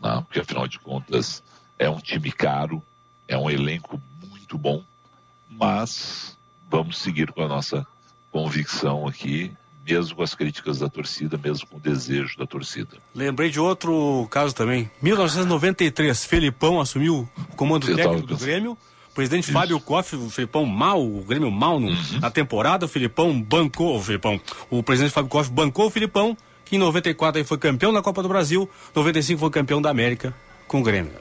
[0.03, 0.21] né?
[0.27, 1.41] porque afinal de contas
[1.79, 2.83] é um time caro,
[3.29, 4.83] é um elenco muito bom,
[5.49, 6.37] mas
[6.69, 7.87] vamos seguir com a nossa
[8.33, 9.53] convicção aqui,
[9.89, 12.97] mesmo com as críticas da torcida, mesmo com o desejo da torcida.
[13.15, 14.91] Lembrei de outro caso também.
[15.01, 18.37] 1993, Felipão assumiu o comando Eu técnico do.
[18.37, 18.77] Grêmio.
[19.17, 23.41] O presidente Fábio Koff, o Felipão mal, o Grêmio mal no- na temporada, o Felipão
[23.41, 24.39] bancou o Felipão.
[24.69, 28.23] O presidente Fábio Koff bancou o Felipão, que em 94 aí foi campeão da Copa
[28.23, 30.35] do Brasil, 95 foi campeão da América
[30.69, 31.13] com o Grêmio.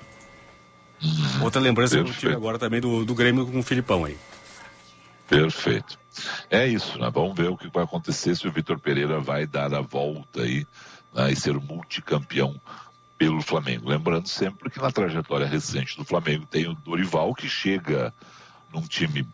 [1.42, 2.36] Outra lembrança que eu tive Perfeito.
[2.38, 4.18] agora também do, do Grêmio com o Felipão aí.
[5.30, 5.98] Perfeito.
[6.50, 7.10] É isso, né?
[7.14, 10.66] Vamos ver o que vai acontecer se o Vitor Pereira vai dar a volta aí
[11.14, 12.60] né, e ser multicampeão
[13.18, 13.90] pelo Flamengo.
[13.90, 18.14] Lembrando sempre que na trajetória recente do Flamengo tem o Dorival que chega
[18.74, 19.28] num time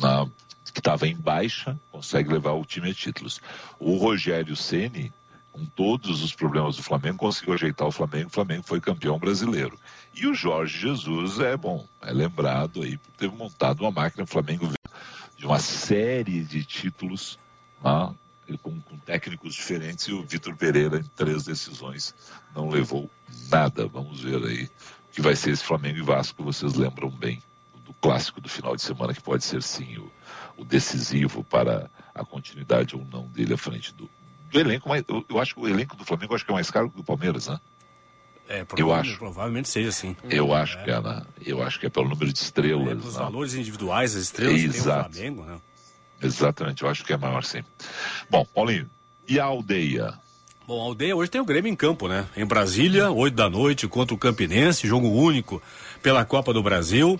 [0.00, 0.26] na-
[0.72, 3.40] que estava em baixa, consegue levar o time a títulos.
[3.78, 5.12] O Rogério Ceni,
[5.50, 8.28] com todos os problemas do Flamengo, conseguiu ajeitar o Flamengo.
[8.28, 9.78] O Flamengo foi campeão brasileiro.
[10.14, 14.24] E o Jorge Jesus é bom, é lembrado aí por ter montado uma máquina.
[14.24, 14.70] O Flamengo
[15.36, 17.38] de uma série de títulos
[17.82, 18.14] né,
[18.56, 22.14] com, com técnicos diferentes e o Vitor Pereira em três decisões
[22.54, 23.10] não levou
[23.50, 23.86] nada.
[23.86, 26.42] Vamos ver aí o que vai ser esse Flamengo e Vasco.
[26.42, 27.42] Vocês lembram bem
[27.84, 30.10] do clássico do final de semana que pode ser sim o,
[30.56, 34.08] o decisivo para a continuidade ou não dele à frente do,
[34.50, 34.88] do elenco.
[34.88, 36.94] Mas eu, eu acho que o elenco do Flamengo acho que é mais caro que
[36.94, 37.60] o do Palmeiras, né?
[38.48, 39.18] É, Eu provavelmente, acho.
[39.18, 40.16] provavelmente seja assim.
[40.24, 41.22] Eu acho que é, né?
[41.44, 42.86] Eu acho que é pelo número de estrelas.
[42.86, 43.20] É, pelos né?
[43.20, 45.14] valores individuais, as estrelas que tem o Exato.
[45.14, 45.60] Flamengo, né?
[46.22, 47.62] Exatamente, eu acho que é maior sim.
[48.28, 48.88] Bom, Paulinho,
[49.28, 50.14] e a aldeia?
[50.66, 52.26] Bom, a aldeia hoje tem o Grêmio em campo, né?
[52.36, 55.62] Em Brasília, 8 da noite, contra o Campinense, jogo único
[56.02, 57.18] pela Copa do Brasil.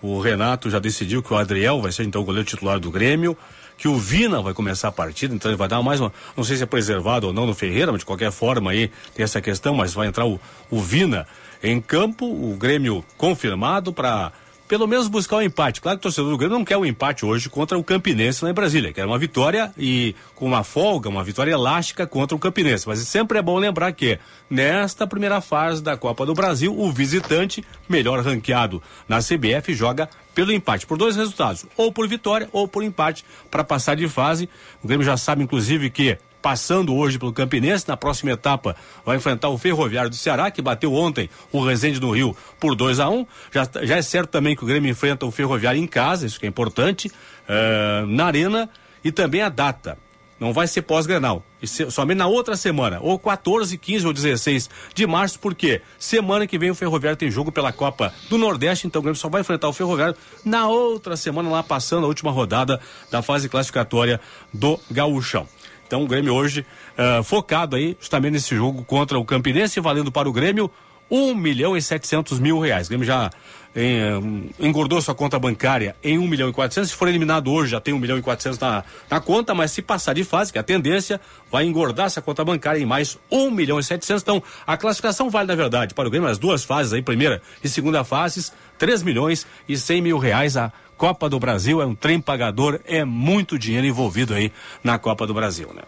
[0.00, 3.36] O Renato já decidiu que o Adriel vai ser então o goleiro titular do Grêmio,
[3.76, 6.12] que o Vina vai começar a partida, então ele vai dar mais uma.
[6.36, 9.24] Não sei se é preservado ou não no Ferreira, mas de qualquer forma aí tem
[9.24, 11.26] essa questão, mas vai entrar o, o Vina
[11.62, 14.30] em campo, o Grêmio confirmado para
[14.66, 15.80] pelo menos buscar o um empate.
[15.80, 18.50] Claro que o torcedor do Grêmio não quer um empate hoje contra o Campinense lá
[18.50, 22.86] em Brasília, quer uma vitória e com uma folga, uma vitória elástica contra o Campinense.
[22.86, 27.64] Mas sempre é bom lembrar que nesta primeira fase da Copa do Brasil, o visitante,
[27.88, 32.82] melhor ranqueado na CBF, joga pelo empate, por dois resultados, ou por vitória ou por
[32.82, 34.48] empate, para passar de fase.
[34.82, 37.88] O Grêmio já sabe, inclusive, que passando hoje pelo Campinense.
[37.88, 42.10] Na próxima etapa vai enfrentar o Ferroviário do Ceará, que bateu ontem o Resende do
[42.10, 43.26] Rio por 2 a 1 um.
[43.50, 46.44] já, já é certo também que o Grêmio enfrenta o Ferroviário em casa, isso que
[46.44, 48.68] é importante, uh, na Arena,
[49.02, 49.96] e também a data.
[50.38, 51.42] Não vai ser pós-granal.
[51.88, 56.70] Somente na outra semana, ou 14, 15 ou 16 de março, porque semana que vem
[56.70, 59.72] o Ferroviário tem jogo pela Copa do Nordeste, então o Grêmio só vai enfrentar o
[59.72, 62.78] Ferroviário na outra semana, lá passando a última rodada
[63.10, 64.20] da fase classificatória
[64.52, 65.48] do Gaúchão.
[65.86, 66.66] Então o Grêmio hoje
[66.98, 70.70] uh, focado aí justamente nesse jogo contra o Campinense, valendo para o Grêmio
[71.10, 72.86] um milhão e setecentos mil reais.
[72.86, 73.30] O Grêmio já
[73.76, 76.90] em, engordou sua conta bancária em um milhão e quatrocentos.
[76.90, 79.82] Se for eliminado hoje, já tem um milhão e quatrocentos na, na conta, mas se
[79.82, 81.20] passar de fase, que é a tendência,
[81.50, 84.22] vai engordar essa conta bancária em mais um milhão e setecentos.
[84.22, 87.68] Então, a classificação vale, na verdade, para o Grêmio, as duas fases aí, primeira e
[87.68, 92.20] segunda fases, três milhões e cem mil reais a Copa do Brasil é um trem
[92.20, 94.52] pagador, é muito dinheiro envolvido aí
[94.82, 95.82] na Copa do Brasil, né?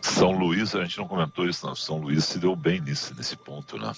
[0.00, 1.74] São Luís, a gente não comentou isso, não.
[1.74, 3.92] São Luís se deu bem nisso, nesse ponto, né?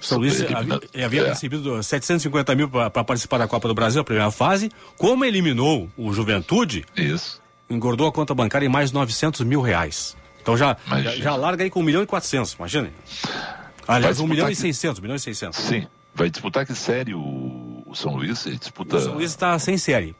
[0.00, 1.28] São Luís havia, havia é.
[1.28, 4.70] recebido 750 mil para participar da Copa do Brasil, a primeira fase.
[4.96, 7.40] Como eliminou o Juventude, isso.
[7.68, 10.16] engordou a conta bancária em mais 900 mil reais.
[10.40, 12.90] Então já, já, já, larga aí com 1 milhão e 400, imagine.
[13.86, 15.58] Aliás, 1 milhão e 600, 1 milhão e 600.
[15.58, 15.86] Sim.
[16.14, 18.44] Vai disputar que série o, o São Luís?
[18.44, 18.96] Disputa...
[18.96, 20.14] O São Luís está sem série.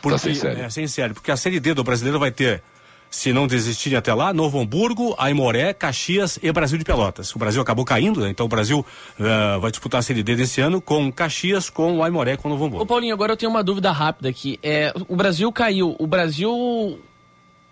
[0.00, 0.60] Porque, tá sem série.
[0.60, 1.14] É, sem série.
[1.14, 2.62] Porque a série D do brasileiro vai ter,
[3.10, 7.34] se não desistirem até lá, Novo Hamburgo, Aimoré, Caxias e Brasil de Pelotas.
[7.34, 8.30] O Brasil acabou caindo, né?
[8.30, 8.86] então o Brasil
[9.18, 12.50] uh, vai disputar a série D desse ano com Caxias, com o Aimoré, com o
[12.52, 12.84] Novo Hamburgo.
[12.84, 14.58] Ô Paulinho, agora eu tenha uma dúvida rápida aqui.
[14.62, 15.96] É, o Brasil caiu.
[15.98, 17.00] O Brasil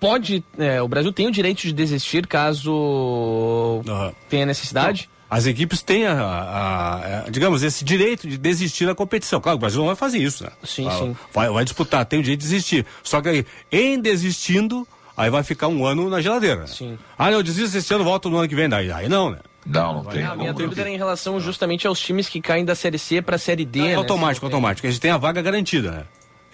[0.00, 0.44] pode.
[0.58, 4.12] É, o Brasil tem o direito de desistir caso uhum.
[4.28, 5.08] tenha necessidade?
[5.08, 9.40] Não as equipes têm, a, a, a, digamos, esse direito de desistir da competição.
[9.40, 10.50] Claro, o Brasil não vai fazer isso, né?
[10.62, 11.16] Sim, vai, sim.
[11.32, 12.86] Vai, vai, disputar, tem o direito de desistir.
[13.02, 14.86] Só que aí, em desistindo,
[15.16, 16.66] aí vai ficar um ano na geladeira.
[16.66, 16.96] Sim.
[17.18, 18.68] Ah, eu desisto esse ano, volto no ano que vem.
[18.68, 19.38] Daí, aí não, né?
[19.66, 20.22] Não, não tem.
[20.22, 23.34] a minha dúvida era em relação justamente aos times que caem da Série C para
[23.34, 23.80] a Série D.
[23.80, 23.94] É, né?
[23.96, 24.86] automático, automático.
[24.86, 26.04] A gente tem a vaga garantida, né?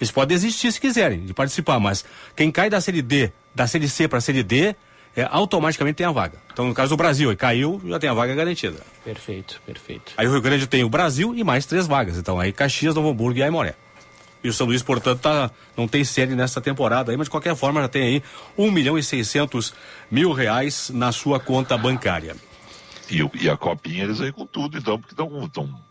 [0.01, 2.03] Eles podem desistir se quiserem de participar, mas
[2.35, 4.75] quem cai da Série D, da Série C para a Série D,
[5.15, 6.37] é, automaticamente tem a vaga.
[6.51, 8.79] Então, no caso do Brasil, e caiu, já tem a vaga garantida.
[9.03, 10.13] Perfeito, perfeito.
[10.17, 12.17] Aí o Rio Grande tem o Brasil e mais três vagas.
[12.17, 13.75] Então, aí Caxias, Novo Hamburgo e Aimoré.
[14.43, 17.55] E o São Luís, portanto, tá, não tem série nessa temporada aí, mas de qualquer
[17.55, 18.23] forma já tem aí
[18.57, 19.73] 1 milhão e 600
[20.11, 22.35] mil reais na sua conta bancária.
[23.09, 25.81] E, e a copinha eles aí com tudo, então, porque estão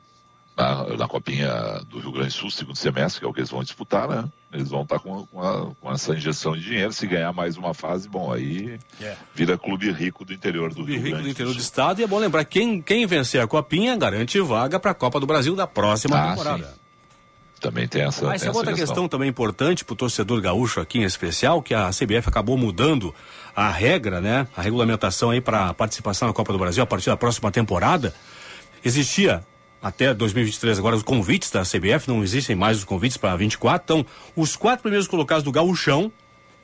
[0.57, 3.51] na, na, Copinha do Rio Grande do Sul, segundo semestre, que é o que eles
[3.51, 4.25] vão disputar, né?
[4.53, 6.93] Eles vão estar tá com, com, a, com, essa injeção de dinheiro.
[6.93, 9.19] Se ganhar mais uma fase, bom, aí yeah.
[9.35, 12.01] vira clube rico do interior do clube Rio rico Grande do interior do, do estado.
[12.01, 15.27] E é bom lembrar: quem, quem vencer a Copinha garante vaga para a Copa do
[15.27, 16.65] Brasil da próxima ah, temporada.
[16.65, 16.83] Sim.
[17.63, 18.27] Também tem essa.
[18.27, 18.89] Mas tem essa outra questão.
[18.89, 23.15] questão também importante para o torcedor gaúcho aqui em especial, que a CBF acabou mudando
[23.57, 24.47] a regra, né?
[24.55, 28.13] A regulamentação aí para participação na Copa do Brasil a partir da próxima temporada.
[28.85, 29.45] Existia
[29.83, 33.83] até 2023 agora os convites da CBF, não existem mais os convites para 24.
[33.85, 36.13] Então, os quatro primeiros colocados do Gauchão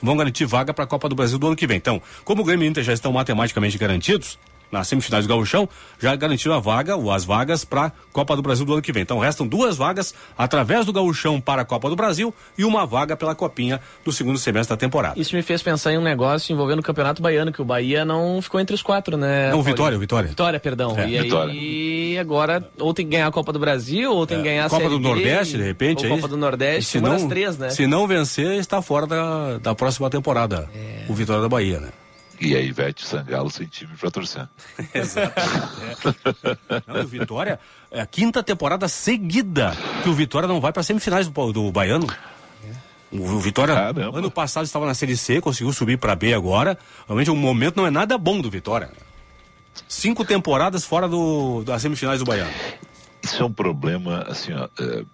[0.00, 1.76] vão garantir vaga para a Copa do Brasil do ano que vem.
[1.76, 4.38] Então, como o Grêmio e o Inter já estão matematicamente garantidos,
[4.70, 8.42] nas semifinais do Gauchão, já garantiram a vaga, ou as vagas, para a Copa do
[8.42, 9.02] Brasil do ano que vem.
[9.02, 13.16] Então restam duas vagas através do Gauchão para a Copa do Brasil e uma vaga
[13.16, 15.18] pela Copinha do segundo semestre da temporada.
[15.18, 18.40] Isso me fez pensar em um negócio envolvendo o Campeonato Baiano, que o Bahia não
[18.42, 19.50] ficou entre os quatro, né?
[19.50, 20.28] Não, Vitória, o Vitória.
[20.28, 20.96] Vitória, perdão.
[20.98, 21.08] É.
[21.08, 21.52] E Vitória.
[21.52, 24.50] aí agora ou tem que ganhar a Copa do Brasil, ou tem que é.
[24.50, 26.06] ganhar a Copa Série do Nordeste, de repente.
[26.06, 27.70] Ou Copa do Nordeste, se uma não, das três, né?
[27.70, 30.68] Se não vencer, está fora da, da próxima temporada.
[30.74, 31.04] É.
[31.08, 31.88] O Vitória da Bahia, né?
[32.40, 34.48] E a Ivete Sangalo sem time para torcer.
[34.94, 35.40] Exato.
[35.40, 36.82] É.
[36.86, 37.58] Não, o Vitória,
[37.90, 39.72] é a quinta temporada seguida
[40.02, 42.06] que o Vitória não vai para semifinais do, do Baiano.
[43.10, 44.18] O Vitória, Caramba.
[44.18, 46.78] ano passado estava na Série C, conseguiu subir para B agora.
[47.06, 48.90] Realmente o momento não é nada bom do Vitória.
[49.88, 52.52] Cinco temporadas fora do, das semifinais do Baiano.
[53.22, 55.04] Isso é um problema, assim, ó, é,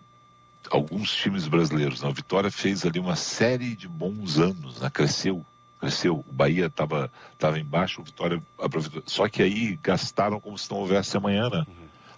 [0.70, 2.02] alguns times brasileiros.
[2.02, 2.08] Né?
[2.08, 4.90] O Vitória fez ali uma série de bons anos, né?
[4.90, 5.44] cresceu
[5.84, 6.24] cresceu.
[6.26, 9.02] O Bahia estava tava embaixo, o Vitória aproveitou.
[9.06, 11.66] Só que aí gastaram como se não houvesse amanhã, né?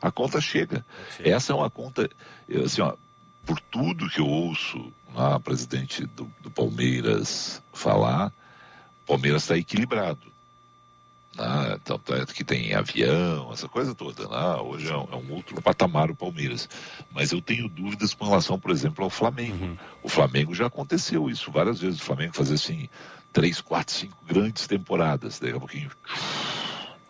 [0.01, 0.85] A conta chega.
[1.19, 2.09] Essa é uma conta,
[2.65, 2.95] assim, ó,
[3.45, 8.33] por tudo que eu ouço a presidente do, do Palmeiras falar,
[9.03, 10.37] o Palmeiras está equilibrado.
[11.37, 11.79] Né?
[11.85, 14.27] Tanto é que tem avião, essa coisa toda.
[14.27, 14.63] Né?
[14.63, 16.69] Hoje é um, é um outro patamar o Palmeiras.
[17.11, 19.65] Mas eu tenho dúvidas com relação, por exemplo, ao Flamengo.
[19.65, 19.77] Uhum.
[20.03, 22.01] O Flamengo já aconteceu isso várias vezes.
[22.01, 22.89] O Flamengo fazer assim,
[23.37, 25.39] três, quatro, cinco grandes temporadas.
[25.39, 25.91] Daqui a pouquinho.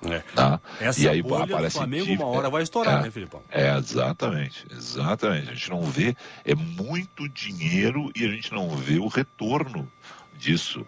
[0.02, 0.18] É.
[0.34, 0.60] Tá?
[0.80, 2.24] Essa e aí bolha do aparece Flamengo dívida.
[2.24, 3.42] uma hora vai estourar, É, né, Filipão?
[3.48, 5.50] É, exatamente, exatamente.
[5.50, 9.88] A gente não vê, é muito dinheiro e a gente não vê o retorno
[10.36, 10.84] disso.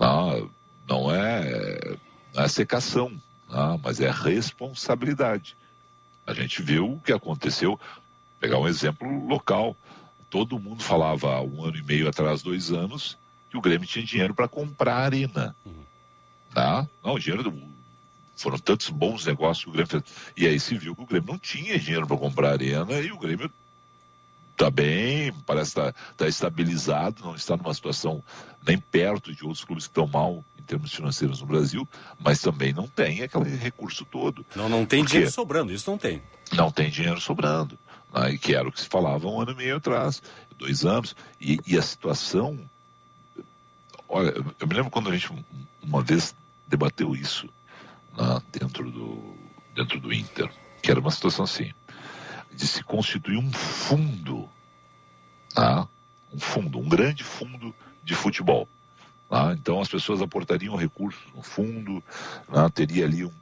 [0.00, 0.50] Não,
[0.88, 1.94] não é,
[2.34, 3.12] não é secação,
[3.46, 5.54] não, mas é responsabilidade.
[6.26, 7.70] A gente viu o que aconteceu.
[7.72, 7.78] Vou
[8.40, 9.76] pegar um exemplo local.
[10.30, 13.18] Todo mundo falava um ano e meio atrás, dois anos,
[13.50, 15.56] que o Grêmio tinha dinheiro para comprar a arena.
[16.52, 16.88] Tá?
[17.04, 17.62] Não, o dinheiro do,
[18.36, 20.02] foram tantos bons negócios que o Grêmio fez.
[20.36, 23.12] E aí se viu que o Grêmio não tinha dinheiro para comprar a arena e
[23.12, 23.50] o Grêmio
[24.52, 28.22] está bem, parece estar tá, tá estabilizado, não está numa situação
[28.66, 31.88] nem perto de outros clubes que estão mal em termos financeiros no Brasil,
[32.18, 34.44] mas também não tem aquele recurso todo.
[34.56, 35.12] Não, não tem Por quê?
[35.12, 36.22] dinheiro sobrando, isso não tem.
[36.52, 37.78] Não tem dinheiro sobrando.
[38.12, 38.36] né?
[38.36, 40.20] Que era o que se falava um ano e meio atrás,
[40.58, 41.14] dois anos.
[41.40, 42.58] E, e a situação.
[44.08, 45.44] Olha, eu- me lembro quando a gente um-
[45.82, 46.34] uma vez
[46.66, 47.48] debateu isso
[48.50, 49.34] dentro, do,
[49.74, 50.50] dentro do Inter,
[50.82, 51.72] que era uma situação assim,
[52.52, 54.48] de se constituir um fundo,
[55.54, 55.86] tá?
[56.32, 58.68] um fundo, um grande fundo de futebol.
[59.28, 59.52] tá?
[59.52, 62.02] Então as pessoas aportariam recursos no fundo,
[62.48, 63.32] né, teria ali um,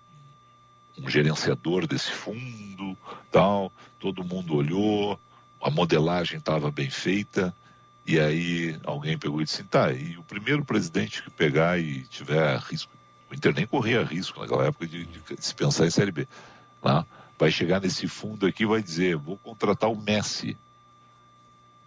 [0.98, 2.96] um gerenciador desse fundo,
[3.30, 3.72] tal.
[3.98, 5.18] Todo mundo olhou,
[5.62, 7.54] a modelagem estava bem feita.
[8.06, 12.56] E aí alguém pegou e disse, tá, e o primeiro presidente que pegar e tiver
[12.58, 12.92] risco,
[13.30, 16.28] o Inter nem corria risco naquela época de, de se pensar em Série B,
[16.80, 17.04] tá?
[17.38, 20.56] vai chegar nesse fundo aqui e vai dizer, vou contratar o Messi.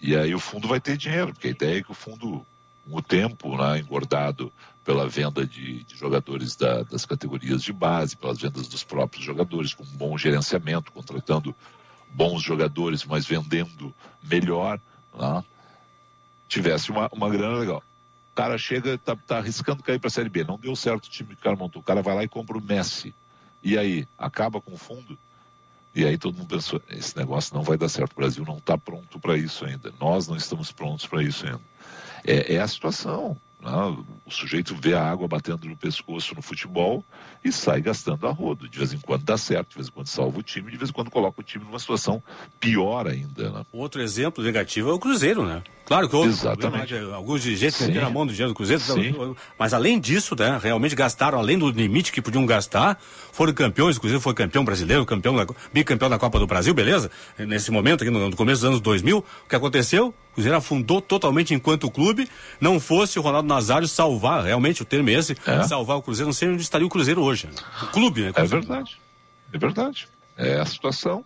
[0.01, 2.45] E aí o fundo vai ter dinheiro, porque a ideia é que o fundo,
[2.85, 4.51] com o tempo né, engordado
[4.83, 9.73] pela venda de, de jogadores da- das categorias de base, pelas vendas dos próprios jogadores,
[9.73, 11.55] com um bom gerenciamento, contratando
[12.11, 13.93] bons jogadores, mas vendendo
[14.23, 14.79] melhor,
[15.17, 15.43] né,
[16.49, 17.83] tivesse uma, uma grana legal.
[18.31, 21.09] O cara chega, tá, tá arriscando cair para a Série B, não deu certo o
[21.09, 23.13] time que o cara montou, o cara vai lá e compra o Messi.
[23.63, 25.17] E aí, acaba com o fundo?
[25.93, 28.77] E aí todo mundo pensou, esse negócio não vai dar certo, o Brasil não está
[28.77, 31.61] pronto para isso ainda, nós não estamos prontos para isso ainda.
[32.25, 33.35] É, é a situação.
[33.61, 33.97] né?
[34.29, 37.03] O sujeito vê a água batendo no pescoço no futebol
[37.43, 38.69] e sai gastando a rodo.
[38.69, 40.91] De vez em quando dá certo, de vez em quando salva o time, de vez
[40.91, 42.21] em quando coloca o time numa situação
[42.59, 43.49] pior ainda.
[43.49, 43.65] Né?
[43.73, 45.63] Outro exemplo negativo é o Cruzeiro, né?
[45.89, 46.89] Claro que houve Exatamente.
[46.89, 49.35] de alguns dirigentes meteram a mão do dinheiro do Cruzeiro, Sim.
[49.57, 53.01] mas além disso, né, realmente gastaram além do limite que podiam gastar,
[53.33, 57.09] foram campeões, o Cruzeiro foi campeão brasileiro, campeão da, bicampeão da Copa do Brasil, beleza?
[57.39, 60.09] Nesse momento, aqui no, no começo dos anos 2000, o que aconteceu?
[60.09, 62.29] O Cruzeiro afundou totalmente enquanto clube,
[62.61, 65.35] não fosse o Ronaldo Nazário salvar, realmente o termo é esse,
[65.67, 67.47] salvar o Cruzeiro, não sei onde estaria o Cruzeiro hoje.
[67.47, 67.53] né?
[67.83, 68.31] O clube, né?
[68.35, 68.99] É verdade.
[69.51, 70.07] É verdade.
[70.37, 71.23] É a situação.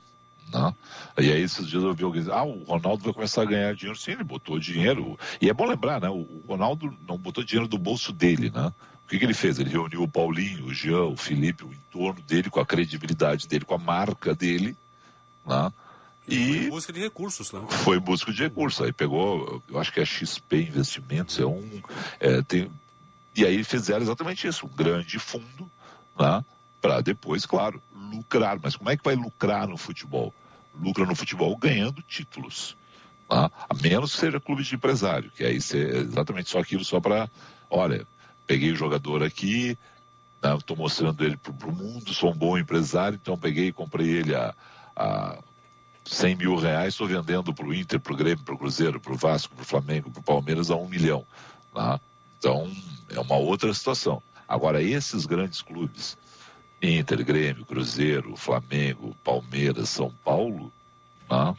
[0.53, 0.73] Né?
[1.17, 3.73] E aí esses dias eu vi alguém dizer, ah, o Ronaldo vai começar a ganhar
[3.75, 3.99] dinheiro.
[3.99, 5.17] Sim, ele botou dinheiro.
[5.41, 6.09] E é bom lembrar, né?
[6.09, 8.71] O Ronaldo não botou dinheiro do bolso dele, né?
[9.05, 9.59] O que, que ele fez?
[9.59, 13.65] Ele reuniu o Paulinho, o Jean, o Felipe, o entorno dele, com a credibilidade dele,
[13.65, 14.77] com a marca dele,
[15.45, 15.71] né?
[16.27, 16.67] E...
[16.67, 17.61] Em busca de recursos, né?
[17.69, 18.81] foi em busca de recursos.
[18.81, 21.81] Aí pegou, eu acho que é XP Investimentos, é um.
[22.19, 22.71] é, tem,
[23.35, 25.69] e aí fizeram exatamente isso, um grande fundo,
[26.17, 26.43] né,
[26.81, 28.59] para depois, claro, lucrar.
[28.61, 30.33] Mas como é que vai lucrar no futebol?
[30.75, 32.75] Lucra no futebol ganhando títulos.
[33.29, 36.99] né, a menos que seja clube de empresário, que aí é exatamente só aquilo só
[36.99, 37.29] para.
[37.69, 38.05] Olha,
[38.45, 39.77] peguei o jogador aqui,
[40.59, 44.35] estou mostrando ele para o mundo, sou um bom empresário, então peguei e comprei ele
[44.35, 44.53] a,
[44.95, 45.39] a
[46.05, 49.13] 100 mil reais, estou vendendo para o Inter, para o Grêmio, para o Cruzeiro, para
[49.13, 51.25] o Vasco, para o Flamengo, para o Palmeiras a um milhão.
[51.73, 51.99] Né?
[52.43, 52.69] Então,
[53.09, 54.21] é uma outra situação.
[54.45, 56.17] Agora, esses grandes clubes,
[56.81, 60.69] Inter, Grêmio, Cruzeiro, Flamengo, Palmeiras, São Paulo,
[61.31, 61.55] né?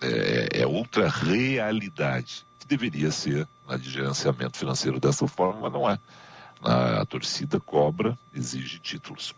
[0.00, 5.90] é, é outra realidade que deveria ser né, de gerenciamento financeiro dessa forma, mas não
[5.90, 5.98] é.
[6.62, 9.34] A, a torcida cobra, exige títulos.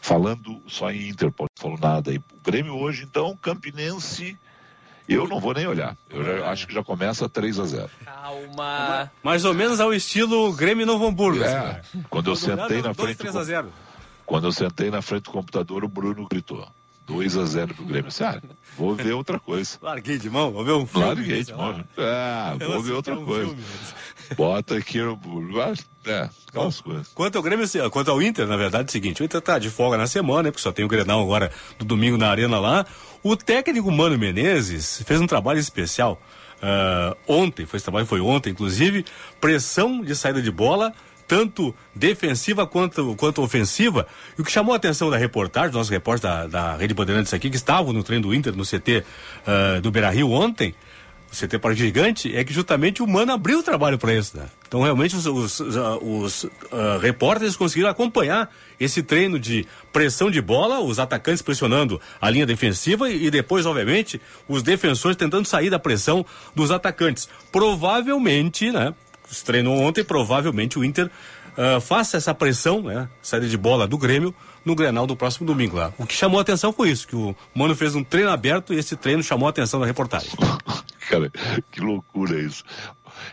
[0.00, 2.18] Falando só em Inter, não falou nada aí.
[2.18, 4.38] O Grêmio hoje, então, Campinense,
[5.08, 5.96] eu não vou nem olhar.
[6.10, 9.10] Eu já, acho que já começa 3 a 0 Calma.
[9.22, 11.42] Mais ou menos ao estilo Grêmio Novo Hamburgo.
[11.42, 13.16] É, assim, quando eu sentei na dois, frente.
[13.18, 13.72] três do a zero.
[14.24, 16.66] Quando eu sentei na frente do computador, o Bruno gritou.
[17.06, 18.08] 2 a 0 pro Grêmio.
[18.08, 18.40] Disse, ah,
[18.76, 19.76] vou ver outra coisa.
[19.82, 21.06] Larguei de mão, vou ver um filme.
[21.06, 21.84] Larguei de mão.
[21.98, 23.48] Ah, vou ver outra um coisa.
[23.48, 23.64] filme.
[24.36, 25.18] Bota aqui no.
[26.06, 27.08] É, aquelas coisas.
[27.08, 29.68] Quanto ao Grêmio, quanto ao Inter, na verdade, é o seguinte, o Inter tá de
[29.68, 32.86] folga na semana, né, porque só tem o Grenal agora do domingo na arena lá.
[33.22, 36.20] O técnico Mano Menezes fez um trabalho especial.
[36.60, 39.04] ah, ontem, foi esse trabalho foi ontem, inclusive,
[39.40, 40.92] pressão de saída de bola,
[41.26, 44.06] tanto defensiva quanto, quanto ofensiva.
[44.36, 47.48] E o que chamou a atenção da reportagem, nossos repórteres da, da Rede Bandeirantes aqui,
[47.48, 49.04] que estavam no treino do Inter, no CT
[49.46, 50.74] uh, do Beira Rio ontem,
[51.32, 54.36] o CT para Gigante, é que justamente o Mano abriu o trabalho para isso.
[54.36, 54.46] Né?
[54.68, 58.50] Então, realmente, os, os, os uh, repórteres conseguiram acompanhar
[58.84, 63.64] esse treino de pressão de bola, os atacantes pressionando a linha defensiva e, e depois,
[63.66, 66.24] obviamente, os defensores tentando sair da pressão
[66.54, 67.28] dos atacantes.
[67.50, 68.94] Provavelmente, né?
[69.26, 71.06] Se treinou ontem, provavelmente o Inter
[71.56, 73.08] uh, faça essa pressão, né?
[73.22, 75.92] Saída de bola do Grêmio no Grenal do próximo domingo lá.
[75.98, 78.78] O que chamou a atenção foi isso, que o Mano fez um treino aberto e
[78.78, 80.30] esse treino chamou a atenção da reportagem.
[81.08, 81.30] Cara,
[81.70, 82.64] que loucura isso.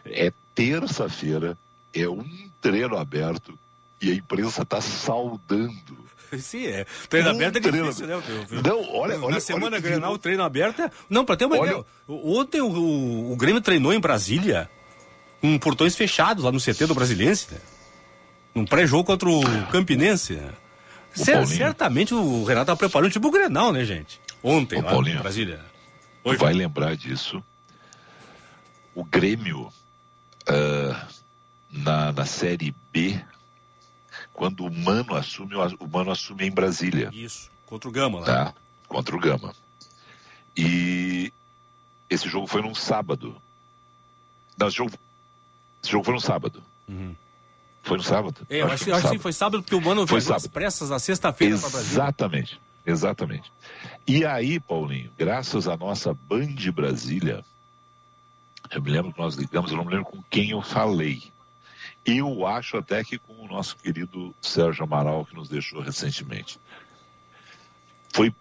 [0.05, 1.57] É terça-feira,
[1.93, 2.25] é um
[2.61, 3.57] treino aberto
[4.01, 6.09] e a imprensa está saudando.
[6.37, 6.85] Sim, é.
[7.07, 7.83] Treino um aberto é treino...
[7.89, 8.21] difícil, né?
[8.63, 9.35] Não, olha, olha.
[9.35, 10.91] Na semana olha Grenal, o treino aberto é.
[11.09, 11.69] Não, para ter uma olha...
[11.69, 11.85] ideia.
[12.07, 14.69] Ontem o, o, o, Grêmio treinou em Brasília,
[15.41, 17.59] com portões fechados lá no CT do Brasiliense, né?
[18.53, 19.41] Num pré-jogo contra o
[19.71, 20.33] Campinense.
[20.33, 20.51] Né?
[21.13, 24.21] Cer certamente o Renato tá preparando tipo o Grenal, né, gente?
[24.43, 25.59] Ontem, Ô, lá Paulinho, em Brasília.
[26.23, 27.43] Oi, vai lembrar disso.
[28.93, 29.67] O Grêmio,
[30.47, 30.95] uh,
[31.71, 33.19] na, na Série B,
[34.33, 37.09] quando o Mano assume, o Mano assume em Brasília.
[37.13, 38.25] Isso, contra o Gama lá.
[38.25, 38.53] Tá?
[38.87, 39.53] Contra o Gama.
[40.55, 41.31] E
[42.09, 43.35] esse jogo foi num sábado.
[44.57, 44.91] Não, esse jogo,
[45.81, 46.63] esse jogo foi no sábado.
[46.87, 47.15] Uhum.
[47.83, 48.45] Foi no sábado?
[48.49, 50.99] É, eu acho, que, acho que foi sábado porque o Mano foi às pressas na
[50.99, 51.93] sexta-feira para Brasília.
[51.93, 53.51] Exatamente, exatamente.
[54.05, 57.43] E aí, Paulinho, graças à nossa Band Brasília,
[58.71, 61.31] eu me lembro que nós ligamos, eu não me lembro com quem eu falei.
[62.09, 66.59] Eu acho até que com o nosso querido Sérgio Amaral, que nos deixou recentemente.
[68.11, 68.33] Foi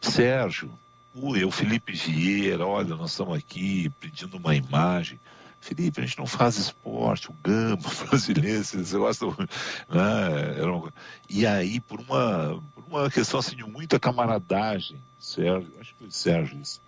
[0.00, 0.72] Sérgio,
[1.14, 5.18] eu, Felipe Vieira, olha, nós estamos aqui pedindo uma imagem.
[5.60, 9.26] Felipe, a gente não faz esporte, o Gama, o brasileiro, você gosta.
[9.26, 10.62] Né?
[10.64, 10.92] Uma...
[11.28, 16.10] E aí, por uma, por uma questão assim, de muita camaradagem, Sérgio, acho que foi
[16.10, 16.80] Sérgio isso,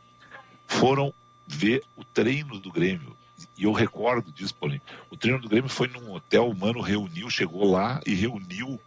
[0.66, 1.12] foram
[1.46, 3.14] ver o treino do Grêmio.
[3.56, 4.82] E eu recordo disso, Paulinho.
[5.10, 8.80] O treino do Grêmio foi num hotel, o mano reuniu, chegou lá e reuniu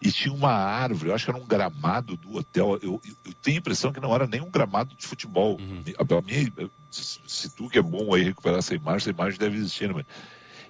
[0.00, 2.78] e tinha uma árvore, eu acho que era um gramado do hotel.
[2.80, 5.58] Eu, eu tenho a impressão que não era nem um gramado de futebol.
[5.58, 5.82] Uhum.
[5.98, 6.52] A, minha,
[6.90, 9.92] se tu que é bom aí recuperar essa imagem, essa imagem deve existir.
[9.92, 10.04] Né?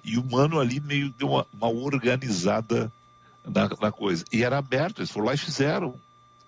[0.03, 2.91] E o mano ali meio deu uma, uma organizada
[3.45, 4.25] na, na, coisa.
[4.31, 5.93] E era aberto, eles foram lá e fizeram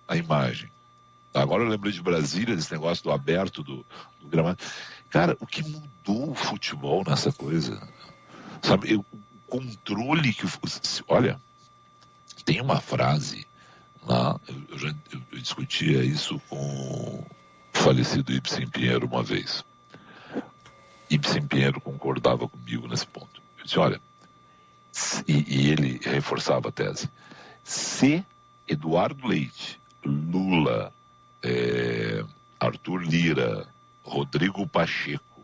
[0.08, 0.68] a imagem.
[1.32, 3.86] Agora eu lembrei de Brasília, desse negócio do aberto do,
[4.20, 4.58] do gramado.
[5.12, 7.86] Cara, o que mudou o futebol nessa coisa?
[8.62, 9.04] Sabe, o
[9.46, 10.46] controle que.
[11.06, 11.38] Olha,
[12.46, 13.46] tem uma frase
[14.06, 14.40] lá,
[14.70, 17.26] eu, já eu discutia isso com o
[17.74, 19.62] falecido Ibsen Pinheiro uma vez.
[21.10, 23.42] Ibsen Pinheiro concordava comigo nesse ponto.
[23.58, 24.00] Eu disse, olha,
[25.28, 27.10] e, e ele reforçava a tese,
[27.62, 28.24] se
[28.66, 30.90] Eduardo Leite, Lula,
[31.42, 32.24] é,
[32.58, 33.70] Arthur Lira,
[34.04, 35.42] Rodrigo Pacheco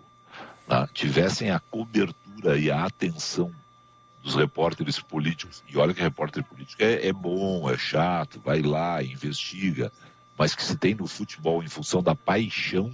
[0.66, 3.52] tá, tivessem a cobertura e a atenção
[4.22, 5.62] dos repórteres políticos.
[5.68, 9.92] E olha que repórter político é, é bom, é chato, vai lá, investiga,
[10.36, 12.92] mas que se tem no futebol em função da paixão.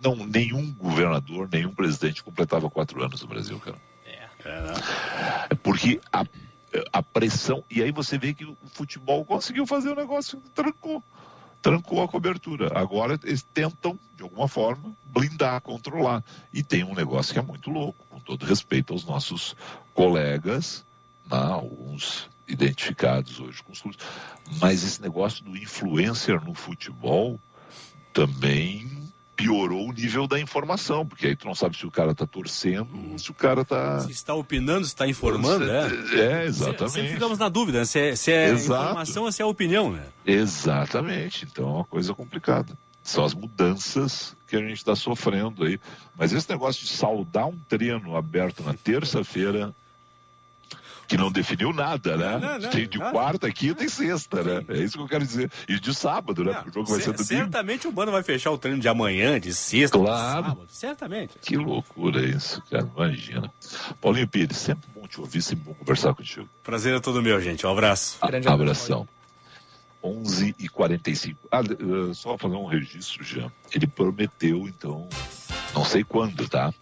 [0.00, 3.76] Não, nenhum governador, nenhum presidente completava quatro anos no Brasil, cara.
[4.44, 5.48] É.
[5.50, 6.24] é porque a,
[6.92, 7.64] a pressão.
[7.68, 11.02] E aí você vê que o futebol conseguiu fazer o negócio, trancou
[11.60, 12.70] trancou a cobertura.
[12.78, 16.24] Agora eles tentam, de alguma forma, blindar, controlar.
[16.52, 19.56] E tem um negócio que é muito louco, com todo respeito aos nossos
[19.94, 20.84] colegas,
[21.30, 24.00] né, alguns identificados hoje com os clubes,
[24.58, 27.38] mas esse negócio do influencer no futebol
[28.12, 29.07] também
[29.38, 32.88] piorou o nível da informação, porque aí tu não sabe se o cara está torcendo
[33.12, 34.00] ou se o cara está.
[34.00, 35.86] Se está opinando, se está informando, é.
[36.12, 36.92] É, exatamente.
[36.92, 40.02] Sempre ficamos na dúvida, se é, se é informação ou se é opinião, né?
[40.26, 41.46] Exatamente.
[41.48, 42.76] Então é uma coisa complicada.
[43.00, 45.78] São as mudanças que a gente está sofrendo aí.
[46.18, 49.72] Mas esse negócio de saudar um treino aberto na terça-feira
[51.08, 52.38] que não definiu nada, né?
[52.38, 53.10] Não, não, Tem de não.
[53.10, 54.64] quarta, quinta e sexta, né?
[54.68, 55.50] É isso que eu quero dizer.
[55.66, 56.52] E de sábado, né?
[56.52, 57.24] Porque o jogo vai ser domingo.
[57.24, 60.42] Certamente o Bano vai fechar o treino de amanhã, de sexta, claro.
[60.42, 60.66] de sábado.
[60.68, 61.38] Certamente.
[61.40, 62.86] Que loucura isso, cara.
[62.94, 63.50] Imagina.
[64.00, 66.48] Paulinho Pires, sempre bom te ouvir, sempre bom conversar contigo.
[66.62, 67.66] Prazer é todo meu, gente.
[67.66, 68.18] Um abraço.
[68.22, 69.08] Grande abração.
[70.02, 73.50] 11 e 45 Ah, uh, só fazer um registro já.
[73.72, 75.08] Ele prometeu, então,
[75.74, 76.72] não sei quando, tá?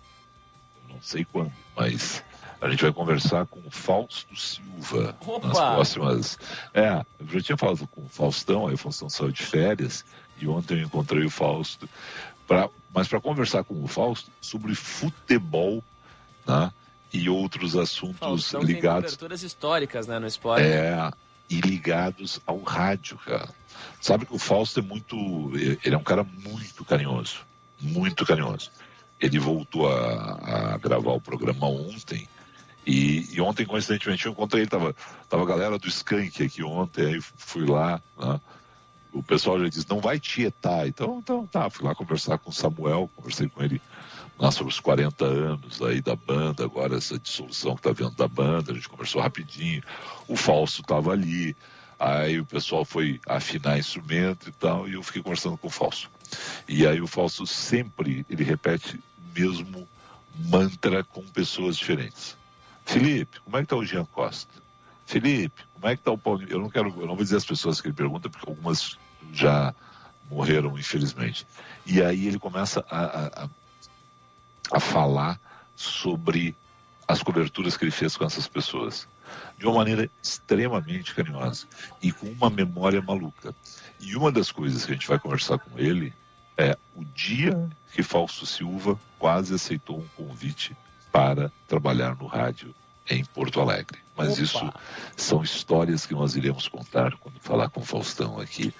[0.88, 2.22] Não sei quando, mas
[2.60, 5.48] a gente vai conversar com o Fausto Silva Opa.
[5.48, 6.38] nas próximas.
[6.72, 10.04] É, eu já tinha falado com o Faustão, aí o Faustão saiu de férias,
[10.38, 11.88] e ontem eu encontrei o Fausto.
[12.46, 15.82] Pra, mas para conversar com o Fausto sobre futebol,
[16.46, 16.72] né?
[17.12, 18.82] e outros assuntos Faustão ligados.
[18.82, 20.64] tem coberturas históricas, né, no esporte.
[20.64, 21.10] É,
[21.48, 23.48] e ligados ao rádio, cara.
[24.00, 25.16] Sabe que o Fausto é muito.
[25.54, 27.38] Ele é um cara muito carinhoso.
[27.80, 28.70] Muito carinhoso.
[29.20, 32.28] Ele voltou a, a gravar o programa ontem.
[32.86, 34.70] E, e, ontem, coincidentemente, eu encontrei ele.
[34.70, 34.94] Tava,
[35.28, 37.06] tava a galera do Skank aqui ontem.
[37.06, 38.00] Aí fui lá.
[38.16, 38.40] Né?
[39.12, 40.86] O pessoal já disse: não vai tietar.
[40.86, 41.68] Então, então tá.
[41.68, 43.10] Fui lá conversar com o Samuel.
[43.16, 43.80] Conversei com ele
[44.38, 48.28] lá sobre os 40 anos aí da banda, agora essa dissolução que tá vendo da
[48.28, 49.82] banda, a gente conversou rapidinho.
[50.28, 51.56] O Falso estava ali,
[51.98, 56.10] aí o pessoal foi afinar instrumento e tal, e eu fiquei conversando com o Falso.
[56.68, 59.00] E aí o Falso sempre, ele repete
[59.34, 59.88] mesmo
[60.38, 62.36] mantra com pessoas diferentes.
[62.86, 64.54] Felipe, como é que tá o Jean Costa?
[65.04, 66.50] Felipe, como é que tá o Paulinho?
[66.50, 68.98] Eu não quero, eu não vou dizer as pessoas que ele pergunta, porque algumas
[69.32, 69.74] já
[70.30, 71.46] morreram, infelizmente.
[71.84, 73.48] E aí ele começa a, a
[74.70, 75.40] a falar
[75.74, 76.56] sobre
[77.06, 79.06] as coberturas que ele fez com essas pessoas.
[79.58, 81.66] De uma maneira extremamente carinhosa
[82.00, 83.54] e com uma memória maluca.
[83.98, 86.12] E uma das coisas que a gente vai conversar com ele
[86.56, 90.76] é o dia que Fausto Silva quase aceitou um convite
[91.16, 92.74] para trabalhar no rádio
[93.08, 93.98] em Porto Alegre.
[94.14, 94.42] Mas Opa.
[94.42, 94.72] isso
[95.16, 98.70] são histórias que nós iremos contar quando falar com o Faustão aqui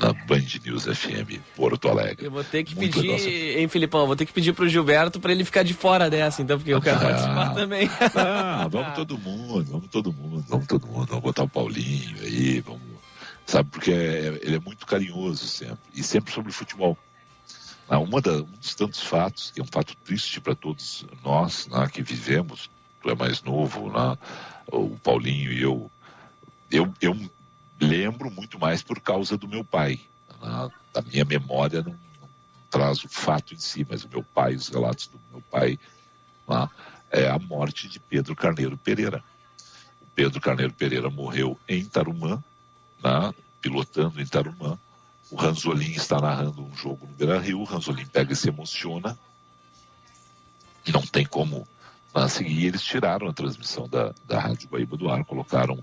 [0.00, 2.26] na Band News FM Porto Alegre.
[2.26, 3.28] Eu vou ter que Muito pedir, nossa...
[3.28, 4.04] hein, Filipão?
[4.04, 6.82] Vou ter que pedir pro Gilberto para ele ficar de fora dessa, então, porque eu
[6.82, 7.88] quero ah, participar também.
[8.16, 12.60] Ah, vamos todo mundo, vamos todo mundo, vamos todo mundo, vamos botar o Paulinho aí,
[12.60, 12.82] vamos.
[13.46, 16.98] Sabe, porque é, ele é muito carinhoso sempre, e sempre sobre futebol.
[17.90, 21.66] Ah, uma da, um dos tantos fatos, que é um fato triste para todos nós
[21.66, 22.70] né, que vivemos,
[23.02, 24.16] tu é mais novo, né,
[24.68, 25.90] o Paulinho e eu,
[26.70, 27.30] eu, eu
[27.80, 29.98] lembro muito mais por causa do meu pai.
[30.40, 32.28] Na, a minha memória não, não,
[32.70, 35.76] traz o fato em si, mas o meu pai, os relatos do meu pai,
[37.10, 39.20] é a morte de Pedro Carneiro Pereira.
[40.00, 42.40] O Pedro Carneiro Pereira morreu em Tarumã,
[43.60, 44.78] pilotando em Tarumã.
[45.30, 47.60] O Ranzolin está narrando um jogo no Beira Rio.
[47.60, 49.18] O Ranzolin pega e se emociona.
[50.92, 51.66] Não tem como
[52.28, 52.66] seguir.
[52.66, 55.82] Eles tiraram a transmissão da, da Rádio Guaíba do ar, colocaram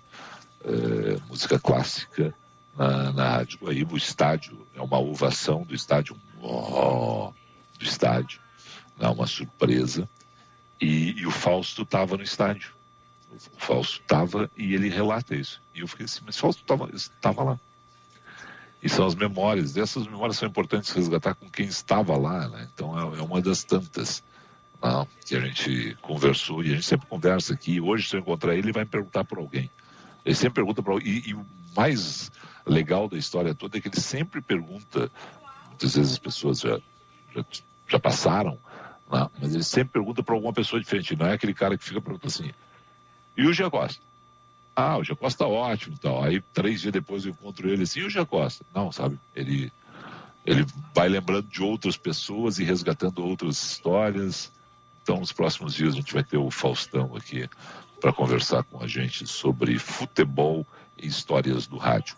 [0.64, 2.34] é, música clássica
[2.78, 3.94] na, na Rádio Guaíba.
[3.94, 7.32] O estádio é uma ovação do estádio, oh,
[7.80, 8.42] do estádio,
[9.00, 10.10] é uma surpresa.
[10.80, 12.76] E, e o Fausto estava no estádio.
[13.32, 15.62] O Fausto estava e ele relata isso.
[15.74, 17.60] E eu fiquei assim, mas Fausto estava lá.
[18.82, 22.68] E são as memórias, essas memórias são importantes resgatar com quem estava lá, né?
[22.74, 24.24] Então é, é uma das tantas
[24.82, 27.82] né, que a gente conversou e a gente sempre conversa aqui.
[27.82, 29.70] Hoje, se eu encontrar ele, ele vai me perguntar por alguém.
[30.24, 30.96] Ele sempre pergunta para.
[31.04, 32.32] E, e o mais
[32.66, 35.12] legal da história toda é que ele sempre pergunta,
[35.68, 36.80] muitas vezes as pessoas já,
[37.34, 37.46] já,
[37.88, 38.60] já passaram,
[39.12, 39.30] né?
[39.40, 41.16] mas ele sempre pergunta para alguma pessoa diferente.
[41.16, 42.52] Não é aquele cara que fica perguntando assim:
[43.36, 44.02] e o Gia Costa?
[44.80, 46.24] Ah, o Gia Costa tá ótimo tal.
[46.24, 48.64] Aí três dias depois eu encontro ele assim, e o Gia Costa?
[48.76, 49.18] Não, sabe?
[49.36, 49.74] Ele,
[50.46, 50.64] ele
[50.94, 54.52] vai lembrando de outras pessoas e resgatando outras histórias.
[55.02, 57.50] Então, nos próximos dias a gente vai ter o Faustão aqui
[58.00, 60.64] para conversar com a gente sobre futebol
[60.96, 62.16] e histórias do rádio.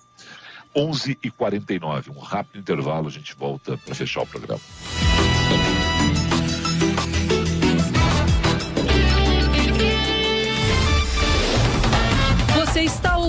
[0.76, 4.60] 11 e 49 um rápido intervalo, a gente volta para fechar o programa.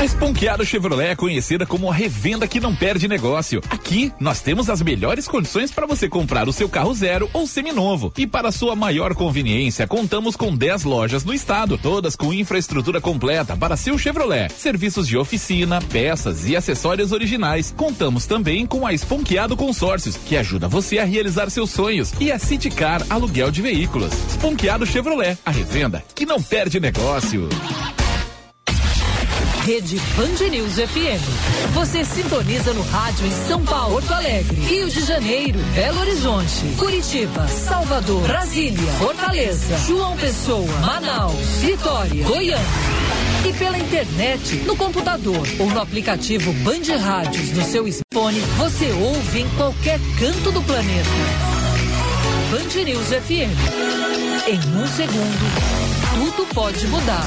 [0.00, 3.60] A Esponqueado Chevrolet é conhecida como a revenda que não perde negócio.
[3.68, 8.10] Aqui nós temos as melhores condições para você comprar o seu carro zero ou seminovo.
[8.16, 13.54] E para sua maior conveniência, contamos com 10 lojas no estado, todas com infraestrutura completa
[13.54, 14.50] para seu Chevrolet.
[14.50, 17.74] Serviços de oficina, peças e acessórios originais.
[17.76, 22.38] Contamos também com a Esponqueado Consórcios, que ajuda você a realizar seus sonhos, e a
[22.38, 24.14] Citicar Aluguel de Veículos.
[24.30, 27.50] Esponqueado Chevrolet, a revenda que não perde negócio.
[29.64, 31.72] Rede Band News FM.
[31.74, 37.46] Você sintoniza no rádio em São Paulo, Porto Alegre, Rio de Janeiro, Belo Horizonte, Curitiba,
[37.46, 42.56] Salvador, Brasília, Fortaleza, João Pessoa, Manaus, Vitória, Goiânia.
[43.46, 49.40] E pela internet, no computador ou no aplicativo Band Rádios no seu smartphone, você ouve
[49.40, 51.10] em qualquer canto do planeta.
[52.50, 53.52] Band News FM.
[54.48, 57.26] Em um segundo, tudo pode mudar.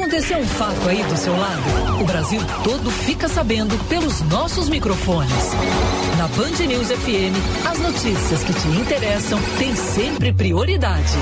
[0.00, 2.00] Aconteceu um fato aí do seu lado?
[2.00, 5.30] O Brasil todo fica sabendo pelos nossos microfones.
[6.16, 7.36] Na Band News FM,
[7.70, 11.12] as notícias que te interessam têm sempre prioridade.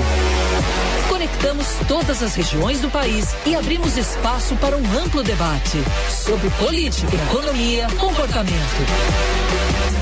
[1.09, 5.77] Conectamos todas as regiões do país e abrimos espaço para um amplo debate
[6.09, 9.98] sobre política, economia, comportamento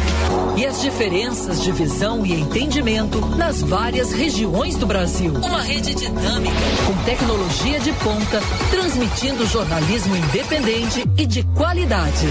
[0.56, 5.34] e as diferenças de visão e entendimento nas várias regiões do Brasil.
[5.34, 6.56] Uma rede dinâmica,
[6.86, 12.28] com tecnologia de ponta, transmitindo jornalismo independente e de qualidade.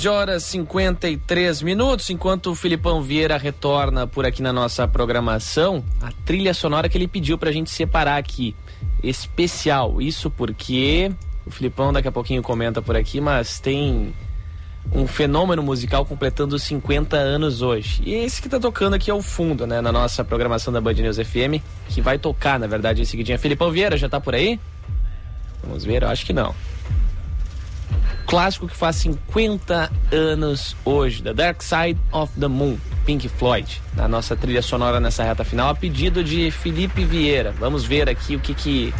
[0.00, 5.84] 11 horas e 53 minutos, enquanto o Filipão Vieira retorna por aqui na nossa programação,
[6.00, 8.56] a trilha sonora que ele pediu pra gente separar aqui,
[9.02, 10.00] especial.
[10.00, 11.12] Isso porque
[11.44, 14.14] o Filipão daqui a pouquinho comenta por aqui, mas tem
[14.90, 18.02] um fenômeno musical completando 50 anos hoje.
[18.02, 21.18] E esse que tá tocando aqui ao fundo, né, na nossa programação da Band News
[21.18, 23.38] FM, que vai tocar, na verdade, em seguidinha.
[23.38, 24.58] Filipão Vieira, já tá por aí?
[25.62, 26.54] Vamos ver, eu acho que não
[28.30, 34.06] clássico que faz 50 anos hoje, The Dark Side of the Moon, Pink Floyd, na
[34.06, 37.52] nossa trilha sonora nessa reta final, a pedido de Felipe Vieira.
[37.58, 38.94] Vamos ver aqui o que que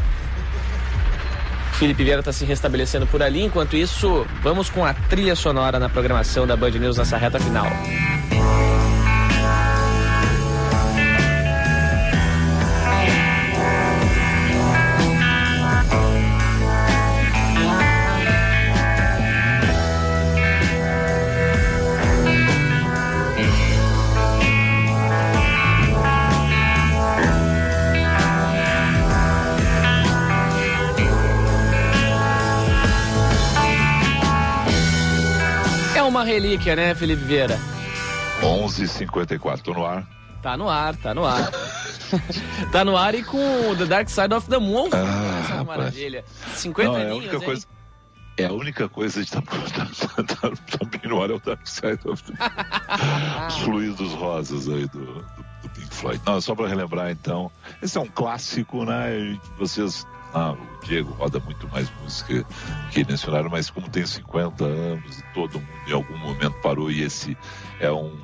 [1.75, 3.45] Felipe Vieira está se restabelecendo por ali.
[3.45, 7.69] Enquanto isso, vamos com a trilha sonora na programação da Band News nessa reta final.
[36.31, 37.59] Relíquia, né, Felipe Vieira?
[38.41, 40.07] 11h54, tô no ar.
[40.41, 41.51] Tá no ar, tá no ar.
[42.71, 44.89] tá no ar e com The Dark Side of the Moon.
[44.93, 46.25] Ah, Essa maravilha.
[46.55, 47.43] 50 Não, é a única hein?
[47.43, 47.67] coisa.
[48.37, 52.01] É a única coisa de tá, tá, tá, tá no ar é o Dark Side
[52.05, 52.33] of the
[53.49, 56.23] Os fluidos rosas aí do, do, do Pink Floyd.
[56.25, 57.51] Não, só para relembrar então,
[57.83, 59.39] esse é um clássico, né?
[59.59, 60.07] Vocês.
[60.33, 62.47] Ah, o Diego roda muito mais música
[62.91, 67.03] que mencionaram, mas como tem 50 anos e todo mundo em algum momento parou e
[67.03, 67.37] esse
[67.81, 68.17] é um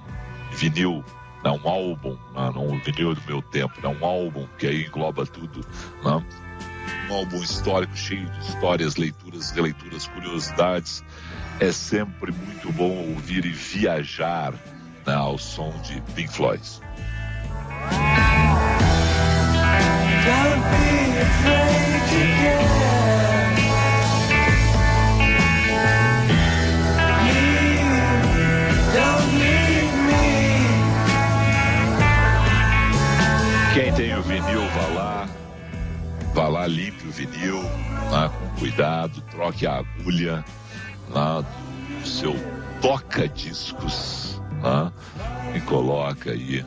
[0.53, 1.05] vinil,
[1.45, 4.87] né, um álbum, né, não um vinil do meu tempo, né, um álbum que aí
[4.87, 5.67] engloba tudo,
[6.05, 6.25] né?
[7.09, 11.05] um álbum histórico cheio de histórias, leituras, releituras, curiosidades.
[11.61, 14.53] É sempre muito bom ouvir e viajar
[15.07, 16.63] né, ao som de Pink Floyd.
[33.77, 35.29] Quem tem o vinil, vá lá,
[36.33, 40.43] vá lá, limpe o vinil, né, com cuidado, troque a agulha
[41.11, 41.45] né,
[42.01, 42.35] do seu
[42.81, 44.91] toca-discos né,
[45.55, 46.65] e coloca aí.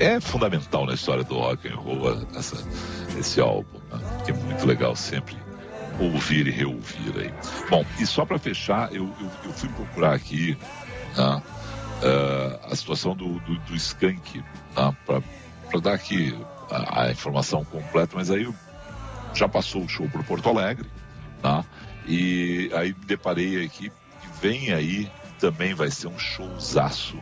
[0.00, 2.56] É fundamental na história do rock and roll essa,
[3.18, 5.36] esse álbum, né, que é muito legal sempre
[6.00, 7.34] ouvir e reouvir aí.
[7.68, 10.56] Bom, e só para fechar, eu, eu, eu fui procurar aqui
[11.14, 11.42] né,
[12.02, 14.42] eh, a situação do, do, do Skank,
[14.74, 14.90] tá?
[15.04, 16.34] para dar aqui
[16.70, 18.50] a, a informação completa, mas aí
[19.34, 20.88] já passou o show para Porto Alegre,
[21.42, 21.62] tá?
[22.06, 27.20] E aí me deparei aqui que vem aí também vai ser um showzaço.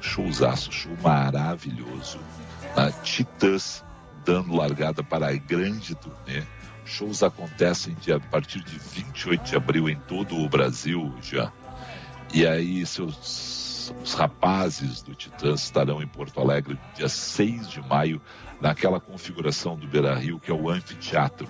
[0.00, 2.18] Showzaço, show maravilhoso.
[2.76, 3.84] A Titãs
[4.24, 6.42] dando largada para a grande turnê.
[6.84, 11.52] Shows acontecem de, a partir de 28 de abril em todo o Brasil já.
[12.32, 13.66] E aí seus
[14.02, 18.20] os rapazes do Titãs estarão em Porto Alegre dia 6 de maio,
[18.60, 21.48] naquela configuração do Beira Rio que é o anfiteatro.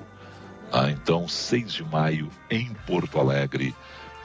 [0.73, 3.75] Ah, então, 6 de maio em Porto Alegre,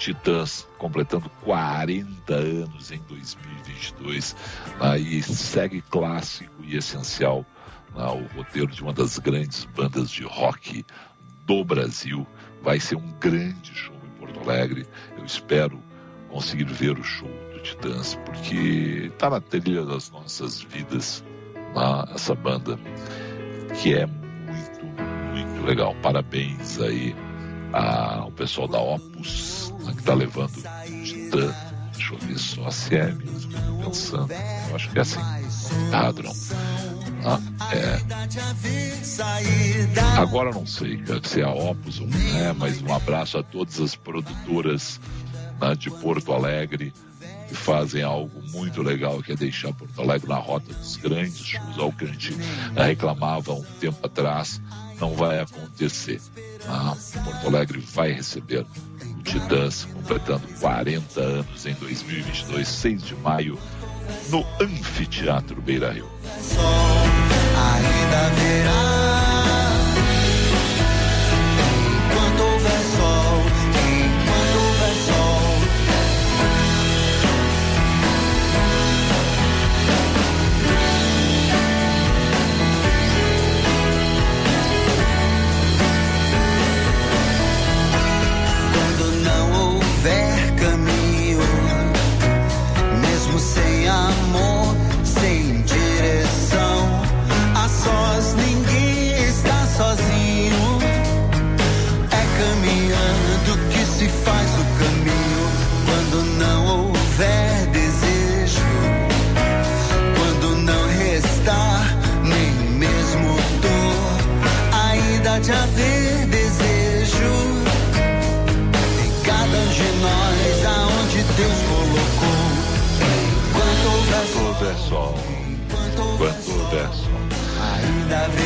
[0.02, 4.36] Titãs completando 40 anos em 2022.
[4.80, 7.45] Aí segue clássico e essencial
[7.95, 10.84] ah, o roteiro de uma das grandes bandas de rock
[11.45, 12.26] do Brasil.
[12.64, 14.88] Vai ser um grande show em Porto Alegre.
[15.16, 15.80] Eu espero
[16.30, 21.24] conseguir ver o show do Titãs, porque está na trilha das nossas vidas
[21.76, 22.76] ah, essa banda,
[23.80, 24.84] que é muito,
[25.32, 25.95] muito legal.
[26.02, 27.16] Parabéns aí
[27.74, 31.55] ao pessoal da Opus, né, que está levando o Titã.
[31.93, 33.15] Deixa eu ver só se é
[33.84, 34.32] pensando.
[34.69, 35.19] Eu acho que é assim.
[35.91, 36.41] Não.
[37.24, 37.39] Ah,
[37.76, 38.01] é.
[40.19, 43.80] Agora não sei se é a Opus ou não é, mas um abraço a todas
[43.80, 44.99] as produtoras
[45.59, 46.91] né, de Porto Alegre
[47.47, 51.78] que fazem algo muito legal, que é deixar Porto Alegre na rota dos grandes shows,
[51.78, 52.34] algo que a gente
[52.76, 54.61] reclamava um tempo atrás,
[54.99, 56.22] não vai acontecer.
[56.68, 58.66] Ah, Porto Alegre vai receber
[59.20, 63.57] o Titãs, completando 40 anos em 2022, 6 de maio,
[64.30, 66.09] no Anfiteatro Beira Rio.
[67.55, 69.01] Ainda verá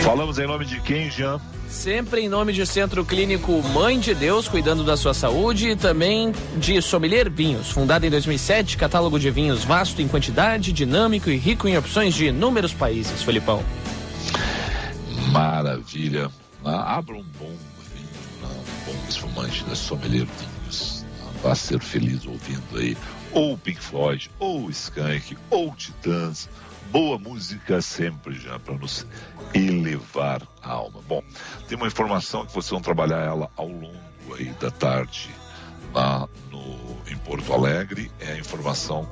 [0.06, 1.41] Falamos em nome de quem, Jean?
[1.68, 6.32] Sempre em nome de Centro Clínico Mãe de Deus, cuidando da sua saúde, e também
[6.58, 11.68] de Sommelier Vinhos, fundado em 2007, catálogo de vinhos vasto em quantidade, dinâmico e rico
[11.68, 13.64] em opções de inúmeros países, Felipão.
[15.32, 16.30] Maravilha.
[16.64, 17.56] Ah, abra um bom
[17.95, 18.08] vinho,
[18.43, 21.03] um bom espumante da Sommelier Vinhos.
[21.24, 22.95] Ah, Vá ser feliz ouvindo aí
[23.36, 26.47] ou Pink Floyd, ou Skank, ou Titãs.
[26.91, 29.05] Boa música sempre já para nos
[29.53, 31.01] elevar a alma.
[31.07, 31.21] Bom,
[31.67, 35.29] tem uma informação que vocês vão trabalhar ela ao longo aí da tarde
[35.93, 38.11] lá no, em Porto Alegre.
[38.19, 39.09] É a informação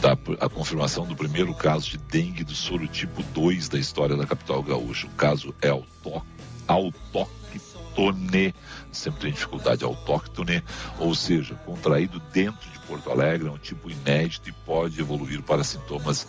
[0.00, 0.12] da
[0.44, 4.62] a confirmação do primeiro caso de dengue do soro tipo 2 da história da capital
[4.62, 5.06] gaúcha.
[5.06, 6.22] O caso é autó-
[6.66, 8.54] autóctone,
[8.90, 10.62] sempre tem dificuldade, autóctone,
[10.98, 15.64] ou seja, contraído dentro de Porto Alegre, é um tipo inédito e pode evoluir para
[15.64, 16.26] sintomas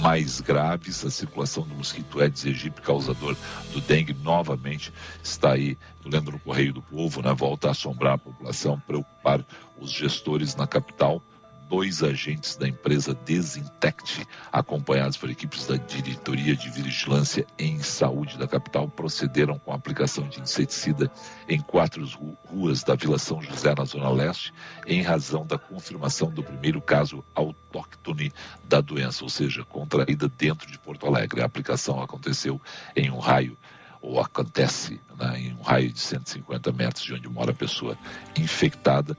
[0.00, 1.04] mais graves.
[1.04, 3.36] A circulação do mosquito Aedes aegypti, causador
[3.72, 4.92] do dengue, novamente
[5.22, 9.44] está aí, lendo no Correio do Povo, né, volta a assombrar a população, preocupar
[9.78, 11.22] os gestores na capital
[11.68, 18.48] dois agentes da empresa Desintect, acompanhados por equipes da Diretoria de Vigilância em Saúde da
[18.48, 21.10] capital, procederam com a aplicação de inseticida
[21.48, 24.52] em quatro ru- ruas da Vila São José, na Zona Leste,
[24.86, 28.32] em razão da confirmação do primeiro caso autóctone
[28.64, 31.42] da doença, ou seja, contraída dentro de Porto Alegre.
[31.42, 32.60] A aplicação aconteceu
[32.96, 33.58] em um raio
[34.00, 37.98] ou acontece né, em um raio de 150 metros de onde mora a pessoa
[38.36, 39.16] infectada.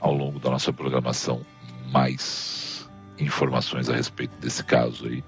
[0.00, 1.44] Ao longo da nossa programação,
[1.92, 5.24] mais informações a respeito desse caso aí.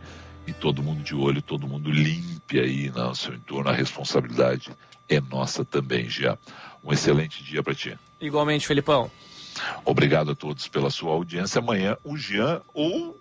[0.47, 3.71] E todo mundo de olho, todo mundo limpe aí no seu entorno.
[3.71, 4.71] A responsabilidade
[5.09, 6.39] é nossa também, Gia.
[6.83, 7.97] Um excelente dia para ti.
[8.21, 9.11] Igualmente, Felipão.
[9.85, 11.59] Obrigado a todos pela sua audiência.
[11.59, 13.19] Amanhã, o Jean ou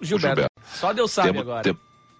[0.00, 0.46] o Gilberto.
[0.74, 1.62] Só Deus sabe Temo- agora.
[1.62, 1.78] tem-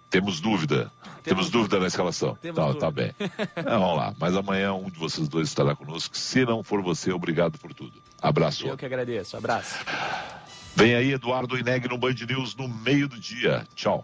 [0.09, 0.91] temos dúvida.
[1.23, 2.35] Temos, dúvida na escalação.
[2.41, 3.13] Temos tá, tá bem.
[3.55, 4.15] É, vamos lá.
[4.17, 6.17] Mas amanhã um de vocês dois estará conosco.
[6.17, 8.01] Se não for você, obrigado por tudo.
[8.21, 8.67] Abraço.
[8.67, 9.37] Eu que agradeço.
[9.37, 9.75] Abraço.
[10.75, 13.65] Vem aí Eduardo Ineg no Band News no meio do dia.
[13.75, 13.97] Tchau.